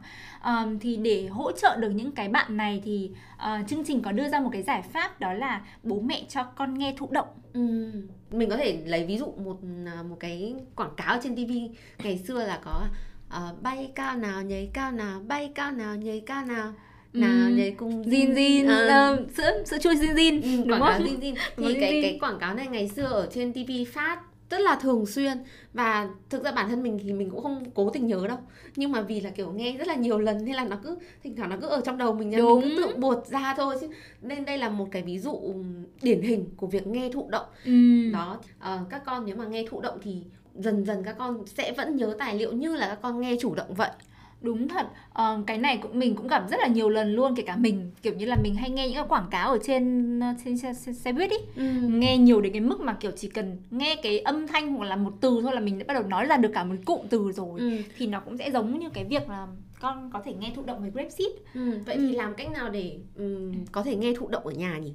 um, 0.45 0.79
thì 0.79 0.95
để 0.95 1.27
hỗ 1.27 1.51
trợ 1.51 1.75
được 1.75 1.89
những 1.89 2.11
cái 2.11 2.29
bạn 2.29 2.57
này 2.57 2.81
thì 2.85 3.11
uh, 3.35 3.67
chương 3.67 3.83
trình 3.85 4.01
có 4.01 4.11
đưa 4.11 4.29
ra 4.29 4.39
một 4.39 4.49
cái 4.53 4.63
giải 4.63 4.81
pháp 4.81 5.19
đó 5.19 5.33
là 5.33 5.61
bố 5.83 5.99
mẹ 5.99 6.23
cho 6.29 6.43
con 6.43 6.77
nghe 6.77 6.93
thụ 6.97 7.07
động. 7.11 7.27
Ừ. 7.53 7.91
mình 8.31 8.49
có 8.49 8.57
thể 8.57 8.77
lấy 8.85 9.05
ví 9.05 9.17
dụ 9.17 9.25
một 9.25 9.57
à, 9.85 10.03
một 10.09 10.15
cái 10.19 10.55
quảng 10.75 10.95
cáo 10.97 11.17
trên 11.23 11.35
tv 11.35 11.51
ngày 12.03 12.17
xưa 12.27 12.45
là 12.45 12.59
có 12.63 12.83
uh, 13.37 13.61
bay 13.61 13.91
cao 13.95 14.17
nào 14.17 14.41
nhảy 14.41 14.69
cao 14.73 14.91
nào 14.91 15.21
bay 15.27 15.51
cao 15.55 15.71
nào 15.71 15.95
nhảy 15.95 16.19
cao 16.25 16.45
nào 16.45 16.73
nào 17.13 17.49
nhảy 17.49 17.71
cùng 17.71 18.03
zin 18.03 18.33
zin. 18.33 18.63
uh, 18.65 19.19
uh, 19.19 19.31
sữa 19.37 19.63
sữa 19.65 19.77
chua 19.81 19.93
zin 19.93 20.13
zin 20.13 20.41
ừ, 20.41 20.63
đúng 20.65 20.69
quảng 20.69 20.81
không? 20.81 20.89
cáo 20.89 20.99
zin 20.99 21.19
zin. 21.19 21.35
Thì 21.57 21.73
cái 21.79 22.01
cái 22.01 22.17
quảng 22.21 22.39
cáo 22.39 22.53
này 22.53 22.67
ngày 22.67 22.87
xưa 22.87 23.05
ở 23.05 23.29
trên 23.33 23.53
tv 23.53 23.71
phát 23.93 24.21
rất 24.49 24.61
là 24.61 24.75
thường 24.75 25.05
xuyên. 25.05 25.37
Và 25.73 26.09
thực 26.29 26.43
ra 26.43 26.51
bản 26.51 26.69
thân 26.69 26.83
mình 26.83 26.99
thì 27.03 27.13
mình 27.13 27.29
cũng 27.29 27.43
không 27.43 27.63
cố 27.73 27.89
tình 27.89 28.07
nhớ 28.07 28.27
đâu. 28.27 28.37
Nhưng 28.75 28.91
mà 28.91 29.01
vì 29.01 29.21
là 29.21 29.29
kiểu 29.29 29.51
nghe 29.51 29.77
rất 29.77 29.87
là 29.87 29.95
nhiều 29.95 30.19
lần 30.19 30.45
nên 30.45 30.55
là 30.55 30.65
nó 30.65 30.79
cứ 30.83 30.97
thỉnh 31.23 31.35
thoảng 31.35 31.49
nó 31.49 31.57
cứ 31.61 31.67
ở 31.67 31.81
trong 31.81 31.97
đầu 31.97 32.13
mình 32.13 32.29
nên 32.29 32.45
mình 32.45 32.61
cứ 32.61 32.83
tự 32.83 32.95
buột 32.95 33.27
ra 33.27 33.53
thôi. 33.57 33.75
Chứ 33.81 33.87
nên 34.21 34.45
đây 34.45 34.57
là 34.57 34.69
một 34.69 34.87
cái 34.91 35.01
ví 35.01 35.19
dụ 35.19 35.53
điển 36.01 36.21
hình 36.21 36.45
của 36.57 36.67
việc 36.67 36.87
nghe 36.87 37.09
thụ 37.09 37.29
động. 37.29 37.45
Ừ. 37.65 38.11
đó 38.13 38.39
uh, 38.57 38.89
các 38.89 39.01
con 39.05 39.25
nếu 39.25 39.35
mà 39.35 39.45
nghe 39.45 39.65
thụ 39.69 39.81
động 39.81 39.97
thì 40.01 40.23
dần 40.55 40.85
dần 40.85 41.03
các 41.03 41.15
con 41.17 41.47
sẽ 41.47 41.73
vẫn 41.77 41.95
nhớ 41.95 42.15
tài 42.19 42.35
liệu 42.35 42.53
như 42.53 42.75
là 42.75 42.87
các 42.87 42.99
con 43.01 43.21
nghe 43.21 43.37
chủ 43.39 43.55
động 43.55 43.73
vậy 43.73 43.89
đúng 44.45 44.67
thật 44.67 44.87
uh, 45.21 45.47
cái 45.47 45.57
này 45.57 45.77
cũng 45.77 45.99
mình 45.99 46.15
cũng 46.15 46.27
gặp 46.27 46.43
rất 46.49 46.59
là 46.59 46.67
nhiều 46.67 46.89
lần 46.89 47.15
luôn 47.15 47.35
kể 47.35 47.43
cả 47.43 47.55
mình 47.55 47.91
kiểu 48.01 48.13
như 48.13 48.25
là 48.25 48.35
mình 48.43 48.55
hay 48.55 48.69
nghe 48.69 48.87
những 48.87 48.95
cái 48.95 49.05
quảng 49.09 49.27
cáo 49.31 49.51
ở 49.51 49.57
trên 49.63 50.19
ờ, 50.19 50.27
trên 50.45 50.57
xe, 50.57 50.73
xe, 50.73 50.93
xe 50.93 51.11
buýt 51.11 51.31
ý 51.31 51.37
ừ. 51.55 51.63
nghe 51.87 52.17
nhiều 52.17 52.41
đến 52.41 52.53
cái 52.53 52.61
mức 52.61 52.81
mà 52.81 52.93
kiểu 52.93 53.11
chỉ 53.11 53.29
cần 53.29 53.57
nghe 53.71 53.95
cái 54.03 54.19
âm 54.19 54.47
thanh 54.47 54.73
hoặc 54.73 54.85
là 54.85 54.95
một 54.95 55.13
từ 55.21 55.39
thôi 55.41 55.53
là 55.53 55.59
mình 55.59 55.79
đã 55.79 55.85
bắt 55.87 55.93
đầu 55.93 56.03
nói 56.03 56.25
ra 56.25 56.37
được 56.37 56.51
cả 56.53 56.63
một 56.63 56.75
cụm 56.85 56.99
từ 57.09 57.31
rồi 57.31 57.59
ừ. 57.59 57.69
thì 57.97 58.07
nó 58.07 58.19
cũng 58.19 58.37
sẽ 58.37 58.51
giống 58.51 58.79
như 58.79 58.89
cái 58.89 59.05
việc 59.05 59.29
là 59.29 59.47
con 59.79 60.09
có 60.13 60.21
thể 60.25 60.33
nghe 60.33 60.51
thụ 60.55 60.63
động 60.65 60.81
với 60.81 60.91
grapeseed 60.91 61.31
ừ. 61.53 61.79
vậy 61.85 61.95
ừ. 61.95 62.07
thì 62.07 62.15
làm 62.15 62.33
cách 62.33 62.51
nào 62.51 62.69
để 62.69 62.97
um, 63.17 63.65
có 63.71 63.83
thể 63.83 63.95
nghe 63.95 64.13
thụ 64.13 64.27
động 64.27 64.47
ở 64.47 64.51
nhà 64.51 64.77
nhỉ 64.77 64.93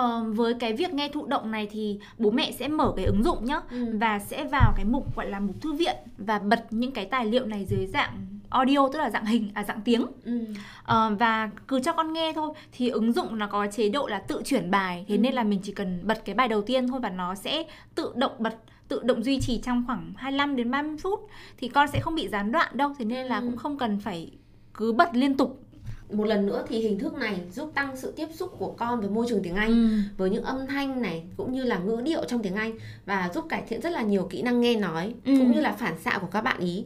Uh, 0.00 0.36
với 0.36 0.54
cái 0.54 0.72
việc 0.72 0.94
nghe 0.94 1.08
thụ 1.08 1.26
động 1.26 1.50
này 1.50 1.68
thì 1.70 1.98
bố 2.18 2.30
mẹ 2.30 2.52
sẽ 2.52 2.68
mở 2.68 2.92
cái 2.96 3.04
ứng 3.04 3.24
dụng 3.24 3.44
nhá 3.44 3.60
ừ. 3.70 3.86
và 3.94 4.18
sẽ 4.18 4.44
vào 4.44 4.72
cái 4.76 4.84
mục 4.84 5.16
gọi 5.16 5.30
là 5.30 5.40
mục 5.40 5.60
thư 5.60 5.72
viện 5.72 5.96
và 6.18 6.38
bật 6.38 6.66
những 6.70 6.92
cái 6.92 7.04
tài 7.04 7.26
liệu 7.26 7.46
này 7.46 7.64
dưới 7.64 7.86
dạng 7.86 8.26
audio 8.50 8.88
tức 8.92 8.98
là 8.98 9.10
dạng 9.10 9.26
hình 9.26 9.50
à 9.54 9.64
dạng 9.64 9.80
tiếng 9.84 10.06
ừ. 10.24 10.46
uh, 10.80 11.18
và 11.18 11.50
cứ 11.68 11.80
cho 11.80 11.92
con 11.92 12.12
nghe 12.12 12.32
thôi 12.32 12.50
thì 12.72 12.88
ứng 12.88 13.12
dụng 13.12 13.38
nó 13.38 13.46
có 13.46 13.66
chế 13.66 13.88
độ 13.88 14.06
là 14.06 14.18
tự 14.18 14.42
chuyển 14.44 14.70
bài 14.70 15.04
thế 15.08 15.14
ừ. 15.14 15.20
nên 15.20 15.34
là 15.34 15.44
mình 15.44 15.60
chỉ 15.62 15.72
cần 15.72 16.00
bật 16.02 16.24
cái 16.24 16.34
bài 16.34 16.48
đầu 16.48 16.62
tiên 16.62 16.88
thôi 16.88 17.00
và 17.02 17.10
nó 17.10 17.34
sẽ 17.34 17.64
tự 17.94 18.12
động 18.14 18.32
bật 18.38 18.54
tự 18.88 19.02
động 19.02 19.22
duy 19.22 19.40
trì 19.40 19.60
trong 19.64 19.84
khoảng 19.86 20.12
25 20.16 20.56
đến 20.56 20.70
30 20.70 20.96
phút 21.02 21.28
thì 21.56 21.68
con 21.68 21.88
sẽ 21.92 22.00
không 22.00 22.14
bị 22.14 22.28
gián 22.28 22.52
đoạn 22.52 22.76
đâu 22.76 22.92
thế 22.98 23.04
nên 23.04 23.26
là 23.26 23.38
ừ. 23.38 23.42
cũng 23.46 23.56
không 23.56 23.78
cần 23.78 24.00
phải 24.00 24.30
cứ 24.74 24.92
bật 24.92 25.08
liên 25.12 25.36
tục 25.36 25.62
một 26.10 26.24
lần 26.24 26.46
nữa 26.46 26.64
thì 26.68 26.78
hình 26.78 26.98
thức 26.98 27.14
này 27.14 27.40
giúp 27.52 27.70
tăng 27.74 27.96
sự 27.96 28.12
tiếp 28.16 28.28
xúc 28.34 28.54
của 28.58 28.74
con 28.78 29.00
với 29.00 29.10
môi 29.10 29.26
trường 29.28 29.42
tiếng 29.42 29.54
Anh 29.54 29.68
ừ. 29.68 29.88
với 30.16 30.30
những 30.30 30.44
âm 30.44 30.66
thanh 30.66 31.02
này 31.02 31.24
cũng 31.36 31.52
như 31.52 31.64
là 31.64 31.78
ngữ 31.78 32.00
điệu 32.04 32.24
trong 32.24 32.42
tiếng 32.42 32.54
Anh 32.54 32.72
và 33.06 33.30
giúp 33.34 33.44
cải 33.48 33.62
thiện 33.68 33.80
rất 33.80 33.92
là 33.92 34.02
nhiều 34.02 34.26
kỹ 34.30 34.42
năng 34.42 34.60
nghe 34.60 34.76
nói 34.76 35.14
ừ. 35.24 35.32
cũng 35.38 35.52
như 35.52 35.60
là 35.60 35.72
phản 35.72 35.98
xạ 35.98 36.18
của 36.20 36.26
các 36.26 36.40
bạn 36.40 36.58
ý 36.60 36.84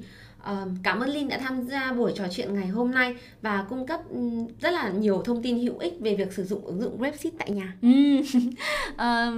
cảm 0.83 1.01
ơn 1.01 1.09
Linh 1.09 1.29
đã 1.29 1.39
tham 1.39 1.63
gia 1.63 1.93
buổi 1.93 2.13
trò 2.17 2.25
chuyện 2.31 2.55
ngày 2.55 2.69
hôm 2.69 2.91
nay 2.91 3.15
và 3.43 3.67
cung 3.69 3.87
cấp 3.87 4.01
rất 4.61 4.71
là 4.71 4.89
nhiều 4.89 5.23
thông 5.25 5.43
tin 5.43 5.59
hữu 5.59 5.79
ích 5.79 5.95
về 6.01 6.15
việc 6.15 6.33
sử 6.33 6.45
dụng 6.45 6.67
ứng 6.67 6.81
dụng 6.81 6.99
Grapseed 6.99 7.35
tại 7.39 7.51
nhà. 7.51 7.75
Ừ. 7.83 7.89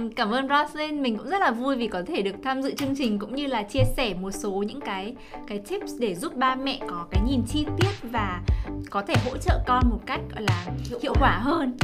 cảm 0.15 0.31
ơn 0.31 0.47
Roslyn, 0.49 1.01
mình 1.01 1.17
cũng 1.17 1.29
rất 1.29 1.41
là 1.41 1.51
vui 1.51 1.75
vì 1.75 1.87
có 1.87 2.03
thể 2.07 2.21
được 2.21 2.35
tham 2.43 2.61
dự 2.61 2.73
chương 2.73 2.95
trình 2.95 3.19
cũng 3.19 3.35
như 3.35 3.47
là 3.47 3.63
chia 3.63 3.83
sẻ 3.97 4.13
một 4.13 4.31
số 4.31 4.51
những 4.51 4.81
cái 4.81 5.15
cái 5.47 5.59
tips 5.59 5.91
để 5.99 6.15
giúp 6.15 6.35
ba 6.35 6.55
mẹ 6.55 6.79
có 6.87 7.07
cái 7.11 7.21
nhìn 7.29 7.41
chi 7.49 7.65
tiết 7.77 8.09
và 8.11 8.41
có 8.89 9.01
thể 9.01 9.15
hỗ 9.25 9.37
trợ 9.37 9.59
con 9.67 9.89
một 9.89 9.99
cách 10.05 10.21
gọi 10.33 10.43
là 10.43 10.65
hiệu, 10.89 10.99
hiệu 11.01 11.13
quả 11.19 11.39
hơn. 11.41 11.77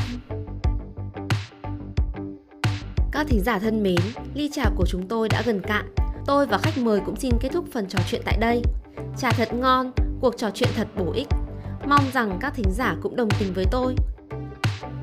Các 3.12 3.28
thính 3.28 3.42
giả 3.44 3.60
thân 3.60 3.84
mến, 3.84 4.00
ly 4.34 4.50
trà 4.50 4.64
của 4.76 4.86
chúng 4.88 5.08
tôi 5.08 5.30
đã 5.30 5.42
gần 5.46 5.62
cạn. 5.62 5.86
Tôi 6.26 6.46
và 6.46 6.58
khách 6.58 6.78
mời 6.78 7.00
cũng 7.06 7.16
xin 7.16 7.32
kết 7.42 7.50
thúc 7.54 7.66
phần 7.72 7.88
trò 7.88 8.00
chuyện 8.10 8.22
tại 8.26 8.38
đây. 8.40 8.62
Trà 9.18 9.32
thật 9.32 9.54
ngon, 9.54 9.92
cuộc 10.22 10.38
trò 10.38 10.50
chuyện 10.54 10.70
thật 10.76 10.88
bổ 10.98 11.12
ích. 11.14 11.28
Mong 11.88 12.04
rằng 12.14 12.38
các 12.42 12.54
thính 12.56 12.72
giả 12.72 12.96
cũng 13.02 13.16
đồng 13.16 13.30
tình 13.40 13.54
với 13.54 13.66
tôi. 13.72 13.96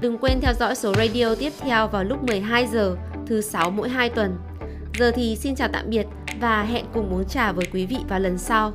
Đừng 0.00 0.18
quên 0.18 0.40
theo 0.40 0.54
dõi 0.54 0.74
số 0.74 0.94
radio 0.94 1.34
tiếp 1.34 1.52
theo 1.60 1.88
vào 1.88 2.04
lúc 2.04 2.24
12 2.24 2.66
giờ 2.66 2.96
thứ 3.26 3.40
sáu 3.40 3.70
mỗi 3.70 3.88
2 3.88 4.10
tuần. 4.10 4.38
Giờ 4.98 5.10
thì 5.14 5.36
xin 5.36 5.54
chào 5.54 5.68
tạm 5.72 5.90
biệt 5.90 6.06
và 6.40 6.62
hẹn 6.62 6.84
cùng 6.94 7.10
uống 7.10 7.28
trà 7.28 7.52
với 7.52 7.66
quý 7.72 7.86
vị 7.86 7.98
vào 8.08 8.20
lần 8.20 8.38
sau. 8.38 8.72